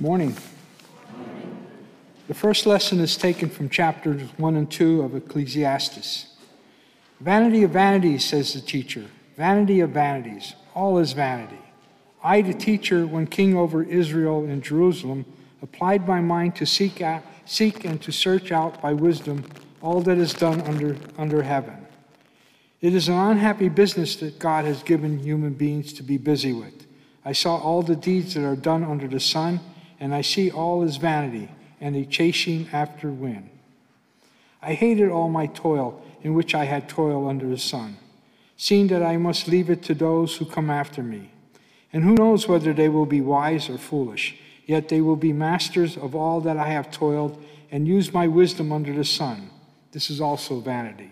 Morning. 0.00 0.34
The 2.26 2.32
first 2.32 2.64
lesson 2.64 3.00
is 3.00 3.18
taken 3.18 3.50
from 3.50 3.68
chapters 3.68 4.22
1 4.38 4.56
and 4.56 4.70
2 4.70 5.02
of 5.02 5.14
Ecclesiastes. 5.14 6.26
Vanity 7.20 7.64
of 7.64 7.72
vanities, 7.72 8.24
says 8.24 8.54
the 8.54 8.62
teacher. 8.62 9.08
Vanity 9.36 9.80
of 9.80 9.90
vanities. 9.90 10.54
All 10.74 10.96
is 10.96 11.12
vanity. 11.12 11.60
I, 12.24 12.40
the 12.40 12.54
teacher, 12.54 13.06
when 13.06 13.26
king 13.26 13.54
over 13.54 13.82
Israel 13.82 14.42
in 14.44 14.62
Jerusalem, 14.62 15.26
applied 15.60 16.08
my 16.08 16.22
mind 16.22 16.56
to 16.56 16.64
seek, 16.64 17.02
out, 17.02 17.22
seek 17.44 17.84
and 17.84 18.00
to 18.00 18.10
search 18.10 18.50
out 18.50 18.80
by 18.80 18.94
wisdom 18.94 19.44
all 19.82 20.00
that 20.00 20.16
is 20.16 20.32
done 20.32 20.62
under, 20.62 20.96
under 21.18 21.42
heaven. 21.42 21.76
It 22.80 22.94
is 22.94 23.08
an 23.08 23.18
unhappy 23.18 23.68
business 23.68 24.16
that 24.16 24.38
God 24.38 24.64
has 24.64 24.82
given 24.82 25.18
human 25.18 25.52
beings 25.52 25.92
to 25.92 26.02
be 26.02 26.16
busy 26.16 26.54
with. 26.54 26.86
I 27.22 27.32
saw 27.32 27.58
all 27.58 27.82
the 27.82 27.96
deeds 27.96 28.32
that 28.32 28.46
are 28.46 28.56
done 28.56 28.82
under 28.82 29.06
the 29.06 29.20
sun, 29.20 29.60
and 30.00 30.14
I 30.14 30.22
see 30.22 30.50
all 30.50 30.82
is 30.82 30.96
vanity 30.96 31.50
and 31.80 31.94
a 31.94 32.04
chasing 32.04 32.68
after 32.72 33.10
wind. 33.10 33.50
I 34.62 34.74
hated 34.74 35.10
all 35.10 35.28
my 35.28 35.46
toil 35.46 36.02
in 36.22 36.34
which 36.34 36.54
I 36.54 36.64
had 36.64 36.88
toil 36.88 37.28
under 37.28 37.46
the 37.46 37.58
sun, 37.58 37.96
seeing 38.56 38.88
that 38.88 39.02
I 39.02 39.16
must 39.16 39.46
leave 39.46 39.70
it 39.70 39.82
to 39.84 39.94
those 39.94 40.36
who 40.36 40.44
come 40.44 40.70
after 40.70 41.02
me. 41.02 41.30
And 41.92 42.04
who 42.04 42.14
knows 42.14 42.46
whether 42.46 42.72
they 42.72 42.88
will 42.88 43.06
be 43.06 43.20
wise 43.20 43.68
or 43.68 43.78
foolish, 43.78 44.36
yet 44.66 44.88
they 44.88 45.00
will 45.00 45.16
be 45.16 45.32
masters 45.32 45.96
of 45.96 46.14
all 46.14 46.40
that 46.42 46.56
I 46.56 46.68
have 46.68 46.90
toiled 46.90 47.42
and 47.70 47.86
used 47.86 48.12
my 48.12 48.26
wisdom 48.26 48.72
under 48.72 48.92
the 48.92 49.04
sun. 49.04 49.50
This 49.92 50.10
is 50.10 50.20
also 50.20 50.60
vanity. 50.60 51.10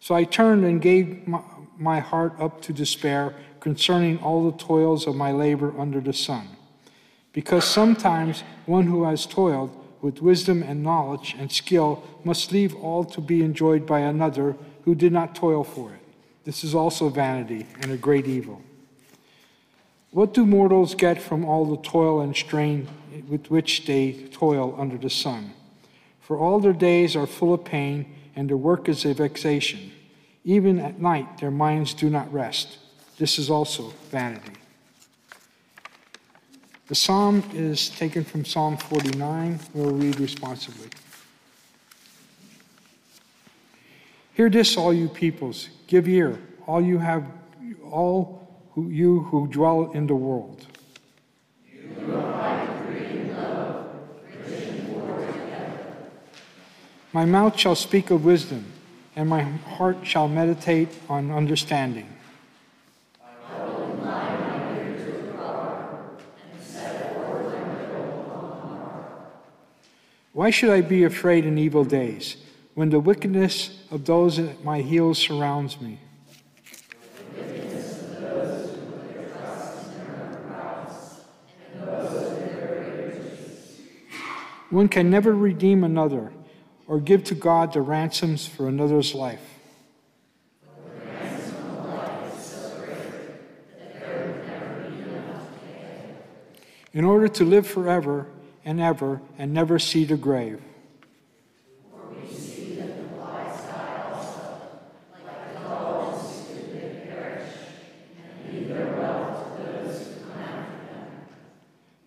So 0.00 0.14
I 0.14 0.24
turned 0.24 0.64
and 0.64 0.80
gave 0.80 1.26
my 1.76 2.00
heart 2.00 2.34
up 2.38 2.60
to 2.62 2.72
despair 2.72 3.34
concerning 3.60 4.18
all 4.18 4.50
the 4.50 4.56
toils 4.56 5.06
of 5.06 5.16
my 5.16 5.32
labor 5.32 5.74
under 5.78 6.00
the 6.00 6.12
sun. 6.12 6.48
Because 7.38 7.64
sometimes 7.64 8.42
one 8.66 8.88
who 8.88 9.04
has 9.04 9.24
toiled 9.24 9.70
with 10.02 10.20
wisdom 10.20 10.60
and 10.60 10.82
knowledge 10.82 11.36
and 11.38 11.52
skill 11.52 12.02
must 12.24 12.50
leave 12.50 12.74
all 12.74 13.04
to 13.04 13.20
be 13.20 13.44
enjoyed 13.44 13.86
by 13.86 14.00
another 14.00 14.56
who 14.82 14.96
did 14.96 15.12
not 15.12 15.36
toil 15.36 15.62
for 15.62 15.92
it. 15.92 16.00
This 16.42 16.64
is 16.64 16.74
also 16.74 17.08
vanity 17.08 17.68
and 17.80 17.92
a 17.92 17.96
great 17.96 18.26
evil. 18.26 18.60
What 20.10 20.34
do 20.34 20.44
mortals 20.44 20.96
get 20.96 21.22
from 21.22 21.44
all 21.44 21.64
the 21.64 21.80
toil 21.80 22.20
and 22.22 22.34
strain 22.34 22.88
with 23.28 23.52
which 23.52 23.86
they 23.86 24.14
toil 24.32 24.74
under 24.76 24.98
the 24.98 25.08
sun? 25.08 25.52
For 26.20 26.36
all 26.36 26.58
their 26.58 26.72
days 26.72 27.14
are 27.14 27.28
full 27.28 27.54
of 27.54 27.64
pain, 27.64 28.16
and 28.34 28.50
their 28.50 28.56
work 28.56 28.88
is 28.88 29.04
a 29.04 29.14
vexation. 29.14 29.92
Even 30.42 30.80
at 30.80 31.00
night, 31.00 31.38
their 31.38 31.52
minds 31.52 31.94
do 31.94 32.10
not 32.10 32.32
rest. 32.32 32.78
This 33.16 33.38
is 33.38 33.48
also 33.48 33.92
vanity. 34.10 34.54
The 36.88 36.94
psalm 36.94 37.44
is 37.52 37.90
taken 37.90 38.24
from 38.24 38.46
Psalm 38.46 38.78
49. 38.78 39.60
We'll 39.74 39.90
read 39.90 40.18
responsibly. 40.18 40.88
Hear 44.32 44.48
this, 44.48 44.74
all 44.78 44.94
you 44.94 45.08
peoples. 45.08 45.68
Give 45.86 46.08
ear, 46.08 46.40
all 46.66 46.80
you 46.80 46.96
have, 46.96 47.26
all 47.84 48.48
who, 48.72 48.88
you 48.88 49.20
who 49.24 49.48
dwell 49.48 49.90
in 49.92 50.06
the 50.06 50.14
world. 50.14 50.66
My 57.12 57.26
mouth 57.26 57.58
shall 57.58 57.74
speak 57.74 58.10
of 58.10 58.24
wisdom, 58.24 58.64
and 59.14 59.28
my 59.28 59.42
heart 59.42 59.98
shall 60.04 60.28
meditate 60.28 60.88
on 61.10 61.30
understanding. 61.30 62.08
Why 70.48 70.52
should 70.52 70.70
I 70.70 70.80
be 70.80 71.04
afraid 71.04 71.44
in 71.44 71.58
evil 71.58 71.84
days 71.84 72.38
when 72.72 72.88
the 72.88 72.98
wickedness 72.98 73.82
of 73.90 74.06
those 74.06 74.38
at 74.38 74.64
my 74.64 74.80
heels 74.80 75.18
surrounds 75.18 75.78
me? 75.78 76.00
One 84.70 84.88
can 84.88 85.10
never 85.10 85.34
redeem 85.34 85.84
another 85.84 86.32
or 86.86 86.98
give 86.98 87.24
to 87.24 87.34
God 87.34 87.74
the 87.74 87.82
ransoms 87.82 88.46
for 88.46 88.68
another's 88.68 89.14
life. 89.14 89.42
In 96.94 97.04
order 97.04 97.28
to 97.28 97.44
live 97.44 97.66
forever, 97.66 98.28
and 98.68 98.82
ever 98.82 99.22
and 99.38 99.54
never 99.54 99.78
see 99.78 100.04
the 100.04 100.14
grave. 100.14 100.60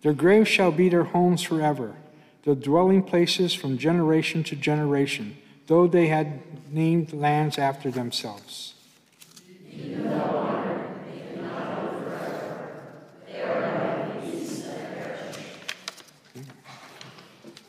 Their 0.02 0.12
graves 0.12 0.48
shall 0.48 0.70
be 0.70 0.88
their 0.88 1.02
homes 1.02 1.42
forever, 1.42 1.96
their 2.44 2.54
dwelling 2.54 3.02
places 3.02 3.52
from 3.52 3.76
generation 3.76 4.44
to 4.44 4.54
generation, 4.54 5.36
though 5.66 5.88
they 5.88 6.06
had 6.06 6.42
named 6.72 7.12
lands 7.12 7.58
after 7.58 7.90
themselves. 7.90 8.74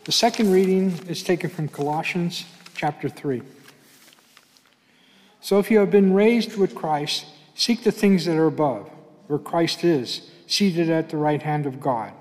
The 0.06 0.12
second 0.12 0.52
reading 0.52 0.92
is 1.08 1.24
taken 1.24 1.50
from 1.50 1.70
Colossians 1.70 2.44
chapter 2.76 3.08
3. 3.08 3.42
So 5.40 5.60
if 5.60 5.72
you 5.72 5.80
have 5.80 5.92
been 5.92 6.14
raised 6.14 6.58
with 6.58 6.76
Christ, 6.76 7.26
seek 7.56 7.86
the 7.86 7.92
things 7.92 8.26
that 8.26 8.36
are 8.36 8.48
above, 8.48 8.90
where 9.28 9.40
Christ 9.40 9.86
is, 9.86 10.30
seated 10.46 10.90
at 10.90 11.08
the 11.08 11.16
right 11.16 11.42
hand 11.42 11.66
of 11.66 11.80
God. 11.80 12.12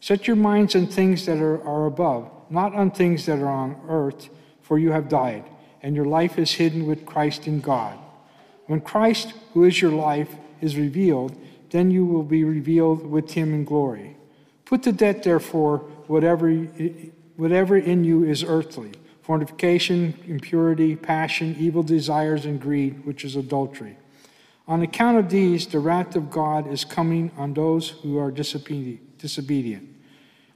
Set 0.00 0.26
your 0.26 0.36
minds 0.36 0.74
on 0.74 0.86
things 0.86 1.26
that 1.26 1.36
are, 1.36 1.62
are 1.68 1.84
above, 1.84 2.30
not 2.48 2.74
on 2.74 2.90
things 2.90 3.26
that 3.26 3.40
are 3.40 3.48
on 3.48 3.78
earth, 3.90 4.30
for 4.62 4.78
you 4.78 4.92
have 4.92 5.10
died, 5.10 5.44
and 5.82 5.94
your 5.94 6.06
life 6.06 6.38
is 6.38 6.52
hidden 6.52 6.86
with 6.86 7.04
Christ 7.04 7.46
in 7.46 7.60
God. 7.60 7.98
When 8.68 8.80
Christ, 8.80 9.34
who 9.52 9.64
is 9.64 9.82
your 9.82 9.92
life, 9.92 10.34
is 10.62 10.78
revealed, 10.78 11.36
then 11.72 11.90
you 11.90 12.06
will 12.06 12.22
be 12.22 12.42
revealed 12.42 13.04
with 13.04 13.32
him 13.32 13.52
in 13.52 13.66
glory. 13.66 14.16
Put 14.64 14.82
to 14.84 14.92
death, 14.92 15.22
therefore, 15.24 15.78
whatever 16.06 16.48
whatever 17.38 17.76
in 17.78 18.02
you 18.04 18.24
is 18.24 18.44
earthly 18.44 18.92
fornication, 19.22 20.14
impurity, 20.26 20.96
passion, 20.96 21.54
evil 21.58 21.82
desires, 21.82 22.46
and 22.46 22.58
greed, 22.58 23.04
which 23.04 23.26
is 23.26 23.36
adultery. 23.36 23.94
On 24.66 24.80
account 24.80 25.18
of 25.18 25.28
these, 25.28 25.66
the 25.66 25.78
wrath 25.78 26.16
of 26.16 26.30
God 26.30 26.66
is 26.66 26.82
coming 26.82 27.30
on 27.36 27.52
those 27.52 27.90
who 27.90 28.16
are 28.18 28.30
disobedient. 28.30 29.86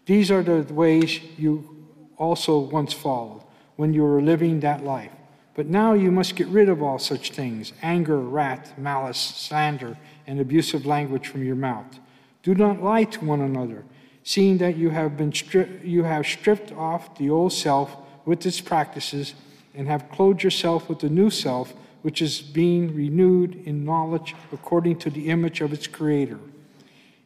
These 0.06 0.30
are 0.30 0.42
the 0.42 0.72
ways 0.72 1.20
you 1.36 1.86
also 2.16 2.58
once 2.60 2.94
followed 2.94 3.42
when 3.76 3.92
you 3.92 4.02
were 4.04 4.22
living 4.22 4.60
that 4.60 4.82
life. 4.82 5.12
But 5.54 5.66
now 5.66 5.92
you 5.92 6.10
must 6.10 6.34
get 6.34 6.46
rid 6.48 6.70
of 6.70 6.82
all 6.82 6.98
such 6.98 7.32
things 7.32 7.74
anger, 7.82 8.18
wrath, 8.18 8.78
malice, 8.78 9.18
slander, 9.18 9.98
and 10.26 10.40
abusive 10.40 10.86
language 10.86 11.28
from 11.28 11.44
your 11.44 11.56
mouth. 11.56 12.00
Do 12.42 12.54
not 12.54 12.82
lie 12.82 13.04
to 13.04 13.24
one 13.24 13.42
another 13.42 13.84
seeing 14.24 14.58
that 14.58 14.76
you 14.76 14.90
have 14.90 15.16
been 15.16 15.32
stri- 15.32 15.84
you 15.84 16.04
have 16.04 16.26
stripped 16.26 16.72
off 16.72 17.16
the 17.18 17.30
old 17.30 17.52
self 17.52 17.96
with 18.24 18.44
its 18.46 18.60
practices 18.60 19.34
and 19.74 19.88
have 19.88 20.10
clothed 20.10 20.42
yourself 20.42 20.88
with 20.88 21.00
the 21.00 21.08
new 21.08 21.30
self 21.30 21.74
which 22.02 22.20
is 22.20 22.40
being 22.40 22.94
renewed 22.94 23.54
in 23.64 23.84
knowledge 23.84 24.34
according 24.52 24.98
to 24.98 25.08
the 25.10 25.28
image 25.28 25.60
of 25.60 25.72
its 25.72 25.86
creator. 25.86 26.38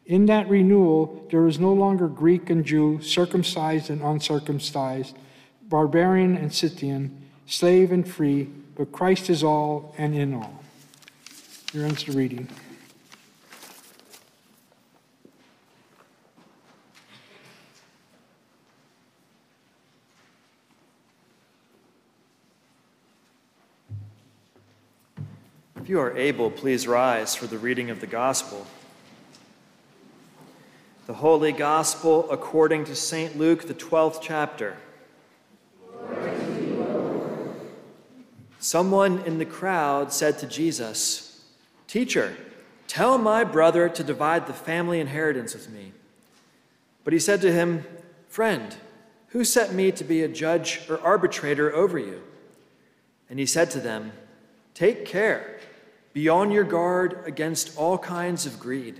In 0.05 0.25
that 0.27 0.47
renewal 0.49 1.27
there 1.29 1.47
is 1.47 1.59
no 1.59 1.73
longer 1.73 2.07
greek 2.07 2.49
and 2.49 2.65
jew 2.65 3.01
circumcised 3.01 3.89
and 3.89 4.01
uncircumcised 4.01 5.15
barbarian 5.63 6.37
and 6.37 6.53
scythian 6.53 7.21
slave 7.45 7.91
and 7.91 8.07
free 8.07 8.49
but 8.75 8.91
christ 8.91 9.29
is 9.29 9.43
all 9.43 9.93
and 9.97 10.15
in 10.15 10.33
all. 10.33 10.63
Here 11.71 11.83
ends 11.83 12.05
the 12.05 12.13
reading 12.13 12.47
If 25.87 25.91
you 25.91 26.01
are 26.01 26.17
able, 26.17 26.51
please 26.51 26.85
rise 26.85 27.33
for 27.33 27.47
the 27.47 27.57
reading 27.57 27.89
of 27.89 28.01
the 28.01 28.07
Gospel. 28.07 28.67
The 31.05 31.13
Holy 31.13 31.53
Gospel 31.53 32.29
according 32.29 32.83
to 32.83 32.93
St. 32.93 33.37
Luke, 33.37 33.69
the 33.69 33.73
12th 33.73 34.19
chapter. 34.21 34.75
Someone 38.59 39.19
in 39.19 39.37
the 39.37 39.45
crowd 39.45 40.11
said 40.11 40.37
to 40.39 40.45
Jesus, 40.45 41.45
Teacher, 41.87 42.35
tell 42.89 43.17
my 43.17 43.45
brother 43.45 43.87
to 43.87 44.03
divide 44.03 44.45
the 44.45 44.51
family 44.51 44.99
inheritance 44.99 45.53
with 45.53 45.69
me. 45.69 45.93
But 47.05 47.13
he 47.13 47.19
said 47.19 47.39
to 47.39 47.53
him, 47.53 47.85
Friend, 48.27 48.75
who 49.29 49.45
set 49.45 49.71
me 49.71 49.93
to 49.93 50.03
be 50.03 50.21
a 50.21 50.27
judge 50.27 50.81
or 50.89 50.99
arbitrator 50.99 51.73
over 51.73 51.97
you? 51.97 52.23
And 53.29 53.39
he 53.39 53.45
said 53.45 53.71
to 53.71 53.79
them, 53.79 54.11
Take 54.73 55.05
care, 55.05 55.57
be 56.17 56.27
on 56.27 56.49
your 56.49 56.63
guard 56.63 57.21
against 57.27 57.77
all 57.77 57.95
kinds 57.95 58.47
of 58.47 58.59
greed, 58.59 58.99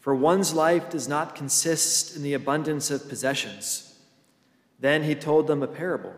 for 0.00 0.14
one's 0.14 0.54
life 0.54 0.88
does 0.88 1.06
not 1.06 1.34
consist 1.34 2.16
in 2.16 2.22
the 2.22 2.32
abundance 2.32 2.90
of 2.90 3.06
possessions. 3.06 3.98
Then 4.80 5.02
he 5.02 5.14
told 5.14 5.46
them 5.46 5.62
a 5.62 5.66
parable. 5.66 6.14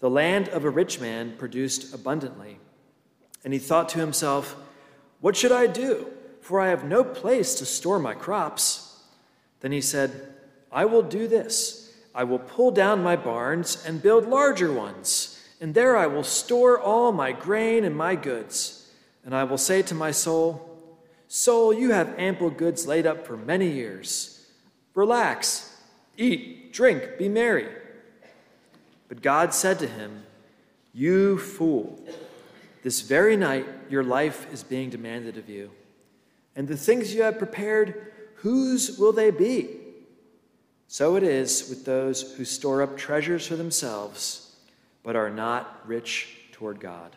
The 0.00 0.08
land 0.08 0.48
of 0.48 0.64
a 0.64 0.70
rich 0.70 0.98
man 0.98 1.34
produced 1.36 1.92
abundantly. 1.92 2.58
And 3.44 3.52
he 3.52 3.58
thought 3.58 3.90
to 3.90 3.98
himself, 3.98 4.56
What 5.20 5.36
should 5.36 5.52
I 5.52 5.66
do? 5.66 6.06
For 6.40 6.58
I 6.58 6.68
have 6.68 6.84
no 6.84 7.04
place 7.04 7.54
to 7.56 7.66
store 7.66 7.98
my 7.98 8.14
crops. 8.14 8.98
Then 9.60 9.72
he 9.72 9.82
said, 9.82 10.32
I 10.72 10.86
will 10.86 11.02
do 11.02 11.28
this 11.28 11.92
I 12.14 12.24
will 12.24 12.38
pull 12.38 12.70
down 12.70 13.02
my 13.02 13.16
barns 13.16 13.84
and 13.84 14.02
build 14.02 14.26
larger 14.26 14.72
ones, 14.72 15.38
and 15.60 15.74
there 15.74 15.98
I 15.98 16.06
will 16.06 16.24
store 16.24 16.80
all 16.80 17.12
my 17.12 17.32
grain 17.32 17.84
and 17.84 17.94
my 17.94 18.14
goods. 18.14 18.77
And 19.28 19.36
I 19.36 19.44
will 19.44 19.58
say 19.58 19.82
to 19.82 19.94
my 19.94 20.10
soul, 20.10 20.74
Soul, 21.26 21.74
you 21.74 21.90
have 21.90 22.18
ample 22.18 22.48
goods 22.48 22.86
laid 22.86 23.06
up 23.06 23.26
for 23.26 23.36
many 23.36 23.68
years. 23.68 24.46
Relax, 24.94 25.76
eat, 26.16 26.72
drink, 26.72 27.18
be 27.18 27.28
merry. 27.28 27.68
But 29.06 29.20
God 29.20 29.52
said 29.52 29.80
to 29.80 29.86
him, 29.86 30.22
You 30.94 31.36
fool, 31.36 32.02
this 32.82 33.02
very 33.02 33.36
night 33.36 33.66
your 33.90 34.02
life 34.02 34.50
is 34.50 34.62
being 34.62 34.88
demanded 34.88 35.36
of 35.36 35.50
you. 35.50 35.72
And 36.56 36.66
the 36.66 36.78
things 36.78 37.14
you 37.14 37.20
have 37.24 37.36
prepared, 37.36 38.10
whose 38.36 38.98
will 38.98 39.12
they 39.12 39.30
be? 39.30 39.76
So 40.86 41.16
it 41.16 41.22
is 41.22 41.68
with 41.68 41.84
those 41.84 42.32
who 42.32 42.46
store 42.46 42.80
up 42.80 42.96
treasures 42.96 43.46
for 43.46 43.56
themselves, 43.56 44.56
but 45.02 45.16
are 45.16 45.28
not 45.28 45.86
rich 45.86 46.34
toward 46.50 46.80
God. 46.80 47.14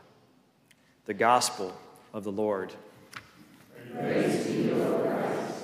The 1.06 1.14
Gospel 1.14 1.74
of 2.14 2.24
the 2.24 2.32
Lord. 2.32 2.72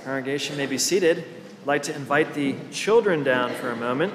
Congregation 0.03 0.57
may 0.57 0.65
be 0.65 0.77
seated. 0.77 1.25
I'd 1.61 1.67
like 1.67 1.83
to 1.83 1.95
invite 1.95 2.33
the 2.33 2.55
children 2.71 3.23
down 3.23 3.53
for 3.55 3.71
a 3.71 3.75
moment. 3.75 4.13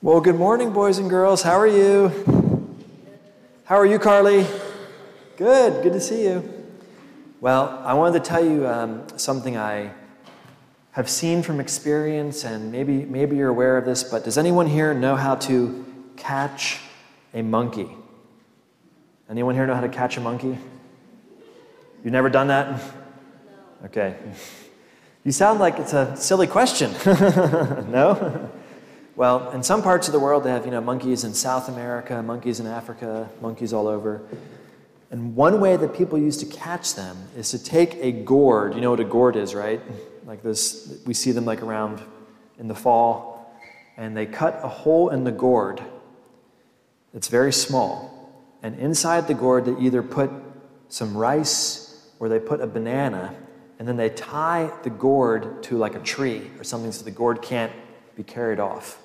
Well, 0.00 0.20
good 0.20 0.36
morning, 0.36 0.72
boys 0.72 0.98
and 0.98 1.10
girls. 1.10 1.42
How 1.42 1.58
are 1.58 1.66
you? 1.66 2.08
How 3.64 3.76
are 3.76 3.84
you, 3.84 3.98
Carly? 3.98 4.46
Good, 5.36 5.82
good 5.82 5.92
to 5.92 6.00
see 6.00 6.22
you. 6.22 6.57
Well, 7.40 7.80
I 7.84 7.94
wanted 7.94 8.24
to 8.24 8.28
tell 8.28 8.44
you 8.44 8.66
um, 8.66 9.04
something 9.16 9.56
I 9.56 9.92
have 10.90 11.08
seen 11.08 11.44
from 11.44 11.60
experience, 11.60 12.42
and 12.42 12.72
maybe, 12.72 13.04
maybe 13.04 13.36
you're 13.36 13.48
aware 13.48 13.78
of 13.78 13.84
this, 13.84 14.02
but 14.02 14.24
does 14.24 14.36
anyone 14.36 14.66
here 14.66 14.92
know 14.92 15.14
how 15.14 15.36
to 15.36 15.86
catch 16.16 16.80
a 17.32 17.42
monkey? 17.42 17.88
Anyone 19.30 19.54
here 19.54 19.68
know 19.68 19.76
how 19.76 19.82
to 19.82 19.88
catch 19.88 20.16
a 20.16 20.20
monkey? 20.20 20.58
You've 22.02 22.12
never 22.12 22.28
done 22.28 22.48
that? 22.48 22.80
Okay. 23.84 24.16
You 25.22 25.30
sound 25.30 25.60
like 25.60 25.78
it's 25.78 25.92
a 25.92 26.16
silly 26.16 26.48
question. 26.48 26.90
no? 27.06 28.50
Well, 29.14 29.52
in 29.52 29.62
some 29.62 29.80
parts 29.80 30.08
of 30.08 30.12
the 30.12 30.18
world, 30.18 30.42
they 30.42 30.50
have 30.50 30.64
you 30.64 30.72
know 30.72 30.80
monkeys 30.80 31.22
in 31.22 31.34
South 31.34 31.68
America, 31.68 32.20
monkeys 32.20 32.58
in 32.58 32.66
Africa, 32.66 33.28
monkeys 33.40 33.72
all 33.72 33.86
over. 33.86 34.22
And 35.10 35.34
one 35.34 35.60
way 35.60 35.76
that 35.76 35.94
people 35.94 36.18
use 36.18 36.36
to 36.38 36.46
catch 36.46 36.94
them 36.94 37.16
is 37.36 37.50
to 37.50 37.62
take 37.62 37.94
a 37.96 38.12
gourd. 38.12 38.74
You 38.74 38.80
know 38.80 38.90
what 38.90 39.00
a 39.00 39.04
gourd 39.04 39.36
is, 39.36 39.54
right? 39.54 39.80
Like 40.26 40.42
this, 40.42 41.00
we 41.06 41.14
see 41.14 41.32
them 41.32 41.46
like 41.46 41.62
around 41.62 42.02
in 42.58 42.68
the 42.68 42.74
fall, 42.74 43.56
and 43.96 44.16
they 44.16 44.26
cut 44.26 44.60
a 44.62 44.68
hole 44.68 45.08
in 45.08 45.24
the 45.24 45.32
gourd. 45.32 45.82
It's 47.14 47.28
very 47.28 47.52
small, 47.52 48.34
and 48.62 48.78
inside 48.78 49.28
the 49.28 49.34
gourd 49.34 49.64
they 49.64 49.82
either 49.82 50.02
put 50.02 50.30
some 50.88 51.16
rice 51.16 52.06
or 52.20 52.28
they 52.28 52.38
put 52.38 52.60
a 52.60 52.66
banana, 52.66 53.34
and 53.78 53.88
then 53.88 53.96
they 53.96 54.10
tie 54.10 54.70
the 54.82 54.90
gourd 54.90 55.62
to 55.62 55.78
like 55.78 55.94
a 55.94 56.00
tree 56.00 56.50
or 56.58 56.64
something 56.64 56.92
so 56.92 57.04
the 57.04 57.10
gourd 57.10 57.40
can't 57.40 57.72
be 58.14 58.22
carried 58.22 58.60
off. 58.60 59.00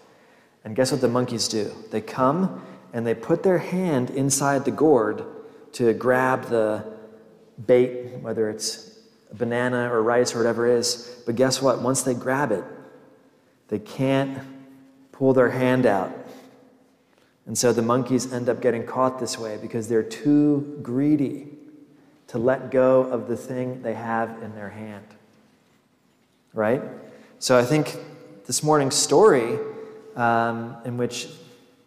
And 0.65 0.75
guess 0.75 0.91
what 0.91 0.99
the 0.99 1.07
monkeys 1.07 1.47
do? 1.47 1.71
They 1.91 2.01
come 2.01 2.65
and 2.93 3.05
they 3.05 3.13
put 3.13 3.43
their 3.43 3.59
hand 3.59 4.09
inside 4.09 4.65
the 4.65 4.71
gourd 4.71 5.23
to 5.73 5.93
grab 5.93 6.45
the 6.45 6.83
bait, 7.65 8.17
whether 8.21 8.49
it's 8.49 8.97
a 9.31 9.35
banana 9.35 9.91
or 9.91 10.01
rice 10.01 10.33
or 10.33 10.37
whatever 10.37 10.67
it 10.67 10.77
is. 10.77 11.21
But 11.25 11.35
guess 11.35 11.61
what? 11.61 11.81
Once 11.81 12.03
they 12.03 12.13
grab 12.13 12.51
it, 12.51 12.63
they 13.67 13.79
can't 13.79 14.39
pull 15.11 15.33
their 15.33 15.49
hand 15.49 15.85
out. 15.85 16.11
And 17.45 17.57
so 17.57 17.73
the 17.73 17.81
monkeys 17.81 18.31
end 18.31 18.47
up 18.47 18.61
getting 18.61 18.85
caught 18.85 19.19
this 19.19 19.37
way 19.37 19.57
because 19.61 19.87
they're 19.87 20.03
too 20.03 20.79
greedy 20.81 21.49
to 22.27 22.37
let 22.37 22.71
go 22.71 23.01
of 23.01 23.27
the 23.27 23.35
thing 23.35 23.81
they 23.81 23.93
have 23.93 24.41
in 24.41 24.55
their 24.55 24.69
hand. 24.69 25.05
Right? 26.53 26.81
So 27.39 27.57
I 27.57 27.65
think 27.65 27.97
this 28.45 28.63
morning's 28.63 28.95
story 28.95 29.59
um, 30.15 30.77
in 30.85 30.97
which 30.97 31.27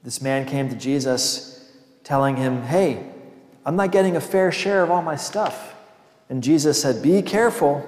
this 0.02 0.20
man 0.20 0.46
came 0.46 0.68
to 0.68 0.76
Jesus 0.76 1.72
telling 2.04 2.36
him, 2.36 2.62
Hey, 2.62 3.12
I'm 3.66 3.74
not 3.74 3.90
getting 3.90 4.14
a 4.16 4.20
fair 4.20 4.52
share 4.52 4.84
of 4.84 4.92
all 4.92 5.02
my 5.02 5.16
stuff. 5.16 5.74
And 6.30 6.40
Jesus 6.42 6.80
said, 6.80 7.02
Be 7.02 7.20
careful, 7.20 7.84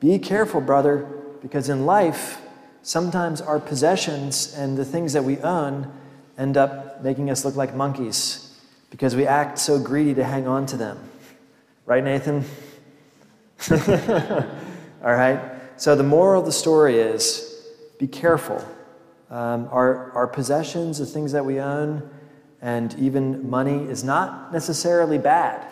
be 0.00 0.18
careful, 0.18 0.60
brother, 0.60 1.08
because 1.40 1.68
in 1.68 1.86
life, 1.86 2.42
sometimes 2.82 3.40
our 3.40 3.60
possessions 3.60 4.52
and 4.58 4.76
the 4.76 4.84
things 4.84 5.12
that 5.12 5.22
we 5.22 5.38
own 5.38 5.90
end 6.36 6.56
up 6.56 7.02
making 7.02 7.30
us 7.30 7.44
look 7.44 7.54
like 7.54 7.76
monkeys 7.76 8.60
because 8.90 9.14
we 9.14 9.24
act 9.24 9.58
so 9.58 9.78
greedy 9.78 10.14
to 10.14 10.24
hang 10.24 10.48
on 10.48 10.66
to 10.66 10.76
them. 10.76 10.98
Right, 11.86 12.02
Nathan? 12.02 12.44
all 13.70 15.12
right? 15.12 15.40
So 15.76 15.94
the 15.94 16.02
moral 16.02 16.40
of 16.40 16.46
the 16.46 16.52
story 16.52 16.98
is 16.98 17.70
be 18.00 18.08
careful 18.08 18.64
um, 19.30 19.68
our, 19.70 20.10
our 20.12 20.26
possessions, 20.26 20.98
the 20.98 21.06
things 21.06 21.32
that 21.32 21.44
we 21.44 21.60
own, 21.60 22.08
and 22.64 22.98
even 22.98 23.50
money 23.50 23.84
is 23.90 24.02
not 24.02 24.50
necessarily 24.50 25.18
bad, 25.18 25.62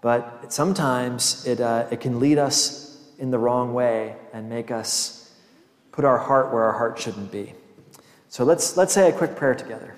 but 0.00 0.52
sometimes 0.52 1.46
it, 1.46 1.60
uh, 1.60 1.86
it 1.92 2.00
can 2.00 2.18
lead 2.18 2.36
us 2.36 3.00
in 3.20 3.30
the 3.30 3.38
wrong 3.38 3.72
way 3.72 4.16
and 4.32 4.48
make 4.48 4.72
us 4.72 5.32
put 5.92 6.04
our 6.04 6.18
heart 6.18 6.52
where 6.52 6.64
our 6.64 6.72
heart 6.72 6.98
shouldn't 6.98 7.30
be. 7.30 7.54
So 8.28 8.42
let's, 8.42 8.76
let's 8.76 8.92
say 8.92 9.08
a 9.08 9.12
quick 9.12 9.36
prayer 9.36 9.54
together. 9.54 9.94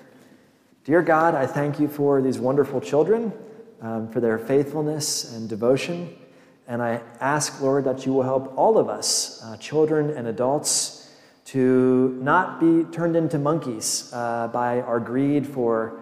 Dear 0.83 1.01
God, 1.01 1.33
I 1.33 1.47
thank 1.47 1.79
you 1.79 1.87
for 1.87 2.21
these 2.21 2.37
wonderful 2.37 2.79
children, 2.79 3.33
um, 3.81 4.11
for 4.11 4.19
their 4.19 4.37
faithfulness 4.37 5.33
and 5.33 5.49
devotion. 5.49 6.15
And 6.67 6.79
I 6.79 7.01
ask, 7.19 7.59
Lord, 7.59 7.85
that 7.85 8.05
you 8.05 8.13
will 8.13 8.21
help 8.21 8.53
all 8.55 8.77
of 8.77 8.87
us, 8.87 9.41
uh, 9.43 9.57
children 9.57 10.11
and 10.11 10.27
adults, 10.27 11.09
to 11.45 12.15
not 12.21 12.59
be 12.59 12.83
turned 12.95 13.15
into 13.15 13.39
monkeys 13.39 14.11
uh, 14.13 14.47
by 14.49 14.81
our 14.81 14.99
greed 14.99 15.47
for, 15.47 15.99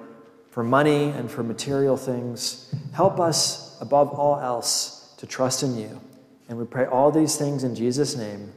for 0.58 0.64
money 0.64 1.12
and 1.12 1.30
for 1.30 1.44
material 1.44 1.96
things. 1.96 2.74
Help 2.92 3.20
us, 3.20 3.80
above 3.80 4.10
all 4.10 4.40
else, 4.40 5.14
to 5.18 5.28
trust 5.28 5.62
in 5.62 5.78
you. 5.78 6.02
And 6.50 6.58
we 6.58 6.66
pray 6.66 6.88
all 6.88 7.12
these 7.12 7.36
things 7.36 7.64
in 7.64 7.76
Jesus' 7.76 8.16
name. 8.16 8.52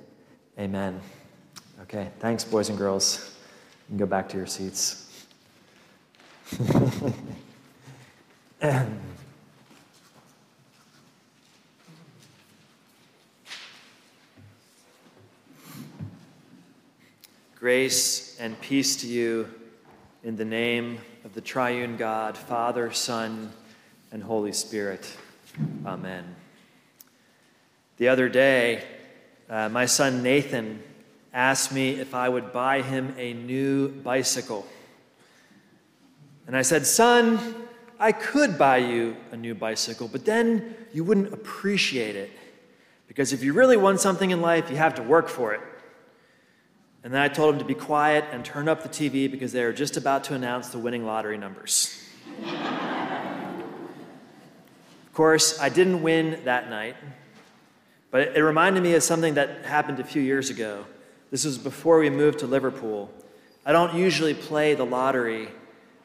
Amen. 0.59 0.99
Okay, 1.83 2.09
thanks, 2.19 2.43
boys 2.43 2.71
and 2.71 2.79
girls. 2.79 3.37
You 3.83 3.89
can 3.89 3.99
go 3.99 4.07
back 4.07 4.31
to 4.31 4.39
your 4.39 4.47
seats. 4.47 5.27
Grace 17.57 18.39
and 18.41 18.59
peace 18.63 18.97
to 18.97 19.07
you 19.07 19.51
in 20.25 20.37
the 20.37 20.47
name 20.47 20.99
of 21.31 21.35
the 21.35 21.41
triune 21.41 21.97
God, 21.97 22.37
Father, 22.37 22.91
Son, 22.91 23.53
and 24.11 24.21
Holy 24.21 24.51
Spirit. 24.51 25.17
Amen. 25.87 26.25
The 27.99 28.09
other 28.09 28.29
day, 28.29 28.83
uh, 29.49 29.69
my 29.69 29.87
son 29.87 30.25
Nathan 30.25 30.83
asked 31.33 31.73
me 31.73 31.91
if 31.91 32.17
I 32.17 32.29
would 32.29 32.53
buy 32.53 32.83
him 32.83 33.15
a 33.17 33.33
new 33.33 33.91
bicycle. 33.91 34.67
And 36.49 36.57
I 36.57 36.63
said, 36.63 36.85
Son, 36.85 37.39
I 38.01 38.11
could 38.11 38.59
buy 38.59 38.79
you 38.79 39.17
a 39.31 39.37
new 39.37 39.55
bicycle, 39.55 40.09
but 40.09 40.25
then 40.25 40.75
you 40.93 41.05
wouldn't 41.05 41.33
appreciate 41.33 42.17
it. 42.17 42.33
Because 43.07 43.33
if 43.33 43.45
you 43.45 43.53
really 43.53 43.77
want 43.77 44.01
something 44.01 44.33
in 44.33 44.41
life, 44.41 44.69
you 44.69 44.79
have 44.79 44.97
to 44.97 45.03
work 45.05 45.29
for 45.29 45.55
it. 45.55 45.61
And 47.03 47.15
then 47.15 47.23
I 47.23 47.29
told 47.29 47.55
him 47.55 47.59
to 47.61 47.65
be 47.65 47.75
quiet 47.75 48.27
and 48.31 48.45
turn 48.45 48.69
up 48.69 48.83
the 48.83 48.89
TV 48.89 49.31
because 49.31 49.53
they 49.53 49.65
were 49.65 49.73
just 49.73 49.97
about 49.97 50.25
to 50.25 50.35
announce 50.35 50.69
the 50.69 50.79
winning 50.79 51.07
lottery 51.07 51.39
numbers. 51.39 51.99
of 52.45 53.65
course, 55.15 55.59
I 55.59 55.71
didn't 55.71 56.03
win 56.03 56.41
that 56.45 56.69
night, 56.69 56.97
but 58.11 58.37
it 58.37 58.45
reminded 58.45 58.83
me 58.83 58.95
of 58.95 59.03
something 59.03 59.35
that 59.35 59.65
happened 59.65 59.99
a 59.99 60.05
few 60.05 60.21
years 60.21 60.51
ago. 60.51 60.85
This 61.31 61.45
was 61.47 61.57
before 61.57 61.99
we 62.01 62.11
moved 62.11 62.41
to 62.41 62.47
Liverpool. 62.47 63.11
I 63.65 63.73
don't 63.73 63.95
usually 63.95 64.35
play 64.35 64.75
the 64.75 64.85
lottery, 64.85 65.49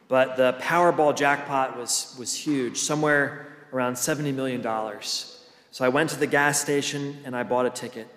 but 0.07 0.37
the 0.37 0.55
Powerball 0.61 1.15
jackpot 1.15 1.77
was, 1.77 2.15
was 2.17 2.33
huge, 2.33 2.77
somewhere 2.77 3.47
around 3.73 3.95
$70 3.95 4.33
million. 4.33 4.61
So 5.71 5.83
I 5.83 5.89
went 5.89 6.11
to 6.11 6.15
the 6.15 6.27
gas 6.27 6.61
station 6.61 7.17
and 7.25 7.35
I 7.35 7.43
bought 7.43 7.65
a 7.65 7.69
ticket. 7.69 8.07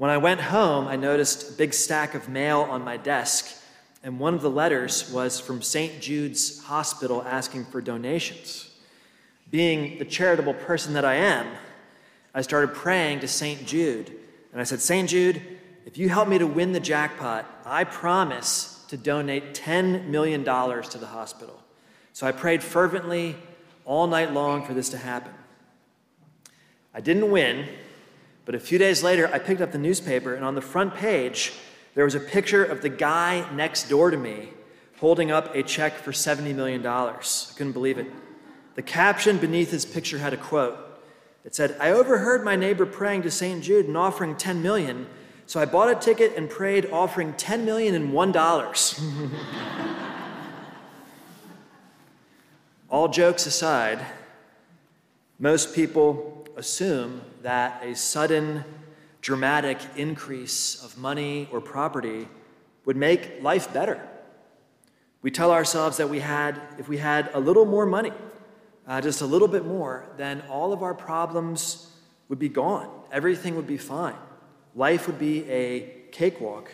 When 0.00 0.08
I 0.08 0.16
went 0.16 0.40
home, 0.40 0.88
I 0.88 0.96
noticed 0.96 1.50
a 1.50 1.52
big 1.52 1.74
stack 1.74 2.14
of 2.14 2.26
mail 2.26 2.62
on 2.62 2.82
my 2.82 2.96
desk, 2.96 3.54
and 4.02 4.18
one 4.18 4.32
of 4.32 4.40
the 4.40 4.48
letters 4.48 5.12
was 5.12 5.38
from 5.38 5.60
St. 5.60 6.00
Jude's 6.00 6.64
Hospital 6.64 7.22
asking 7.22 7.66
for 7.66 7.82
donations. 7.82 8.70
Being 9.50 9.98
the 9.98 10.06
charitable 10.06 10.54
person 10.54 10.94
that 10.94 11.04
I 11.04 11.16
am, 11.16 11.48
I 12.34 12.40
started 12.40 12.74
praying 12.74 13.20
to 13.20 13.28
St. 13.28 13.66
Jude. 13.66 14.10
And 14.52 14.60
I 14.62 14.64
said, 14.64 14.80
St. 14.80 15.06
Jude, 15.06 15.42
if 15.84 15.98
you 15.98 16.08
help 16.08 16.28
me 16.28 16.38
to 16.38 16.46
win 16.46 16.72
the 16.72 16.80
jackpot, 16.80 17.44
I 17.66 17.84
promise 17.84 18.82
to 18.88 18.96
donate 18.96 19.52
$10 19.52 20.06
million 20.06 20.42
to 20.44 20.98
the 20.98 21.08
hospital. 21.08 21.62
So 22.14 22.26
I 22.26 22.32
prayed 22.32 22.62
fervently 22.62 23.36
all 23.84 24.06
night 24.06 24.32
long 24.32 24.64
for 24.64 24.72
this 24.72 24.88
to 24.88 24.96
happen. 24.96 25.34
I 26.94 27.02
didn't 27.02 27.30
win, 27.30 27.68
but 28.50 28.56
a 28.56 28.58
few 28.58 28.78
days 28.78 29.04
later, 29.04 29.30
I 29.32 29.38
picked 29.38 29.60
up 29.60 29.70
the 29.70 29.78
newspaper, 29.78 30.34
and 30.34 30.44
on 30.44 30.56
the 30.56 30.60
front 30.60 30.96
page, 30.96 31.52
there 31.94 32.02
was 32.02 32.16
a 32.16 32.18
picture 32.18 32.64
of 32.64 32.82
the 32.82 32.88
guy 32.88 33.48
next 33.54 33.88
door 33.88 34.10
to 34.10 34.16
me 34.16 34.48
holding 34.98 35.30
up 35.30 35.54
a 35.54 35.62
check 35.62 35.92
for 35.92 36.10
$70 36.10 36.52
million. 36.56 36.84
I 36.84 37.12
couldn't 37.56 37.70
believe 37.70 37.96
it. 37.96 38.08
The 38.74 38.82
caption 38.82 39.38
beneath 39.38 39.70
his 39.70 39.84
picture 39.84 40.18
had 40.18 40.32
a 40.32 40.36
quote. 40.36 40.76
It 41.44 41.54
said, 41.54 41.76
I 41.78 41.92
overheard 41.92 42.44
my 42.44 42.56
neighbor 42.56 42.86
praying 42.86 43.22
to 43.22 43.30
St. 43.30 43.62
Jude 43.62 43.86
and 43.86 43.96
offering 43.96 44.34
10 44.34 44.60
million, 44.60 45.06
so 45.46 45.60
I 45.60 45.64
bought 45.64 45.88
a 45.88 45.94
ticket 45.94 46.36
and 46.36 46.50
prayed 46.50 46.90
offering 46.90 47.34
10 47.34 47.64
million 47.64 47.94
and 47.94 48.12
$1. 48.12 49.00
All 52.90 53.06
jokes 53.06 53.46
aside, 53.46 54.04
most 55.38 55.72
people 55.72 56.39
assume 56.60 57.22
that 57.40 57.82
a 57.82 57.96
sudden, 57.96 58.62
dramatic 59.22 59.78
increase 59.96 60.84
of 60.84 60.96
money 60.98 61.48
or 61.50 61.58
property 61.58 62.28
would 62.84 62.96
make 62.96 63.42
life 63.42 63.72
better. 63.72 63.98
We 65.22 65.30
tell 65.30 65.52
ourselves 65.52 65.96
that 65.96 66.10
we 66.10 66.20
had, 66.20 66.60
if 66.78 66.86
we 66.86 66.98
had 66.98 67.30
a 67.32 67.40
little 67.40 67.64
more 67.64 67.86
money, 67.86 68.12
uh, 68.86 69.00
just 69.00 69.22
a 69.22 69.26
little 69.26 69.48
bit 69.48 69.64
more, 69.64 70.04
then 70.18 70.42
all 70.50 70.74
of 70.74 70.82
our 70.82 70.92
problems 70.92 71.90
would 72.28 72.38
be 72.38 72.50
gone. 72.50 72.90
Everything 73.10 73.56
would 73.56 73.66
be 73.66 73.78
fine. 73.78 74.16
Life 74.74 75.06
would 75.06 75.18
be 75.18 75.50
a 75.50 75.90
cakewalk 76.12 76.70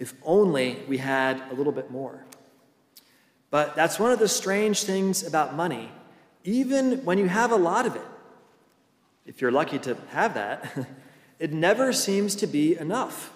if 0.00 0.12
only 0.24 0.82
we 0.88 0.98
had 0.98 1.40
a 1.52 1.54
little 1.54 1.72
bit 1.72 1.88
more. 1.88 2.24
But 3.50 3.76
that's 3.76 4.00
one 4.00 4.10
of 4.10 4.18
the 4.18 4.28
strange 4.28 4.82
things 4.82 5.24
about 5.24 5.54
money. 5.54 5.88
Even 6.42 7.04
when 7.04 7.16
you 7.18 7.28
have 7.28 7.52
a 7.52 7.56
lot 7.56 7.86
of 7.86 7.94
it, 7.94 8.08
if 9.26 9.40
you're 9.40 9.50
lucky 9.50 9.78
to 9.80 9.96
have 10.10 10.34
that, 10.34 10.86
it 11.38 11.52
never 11.52 11.92
seems 11.92 12.34
to 12.36 12.46
be 12.46 12.76
enough. 12.76 13.32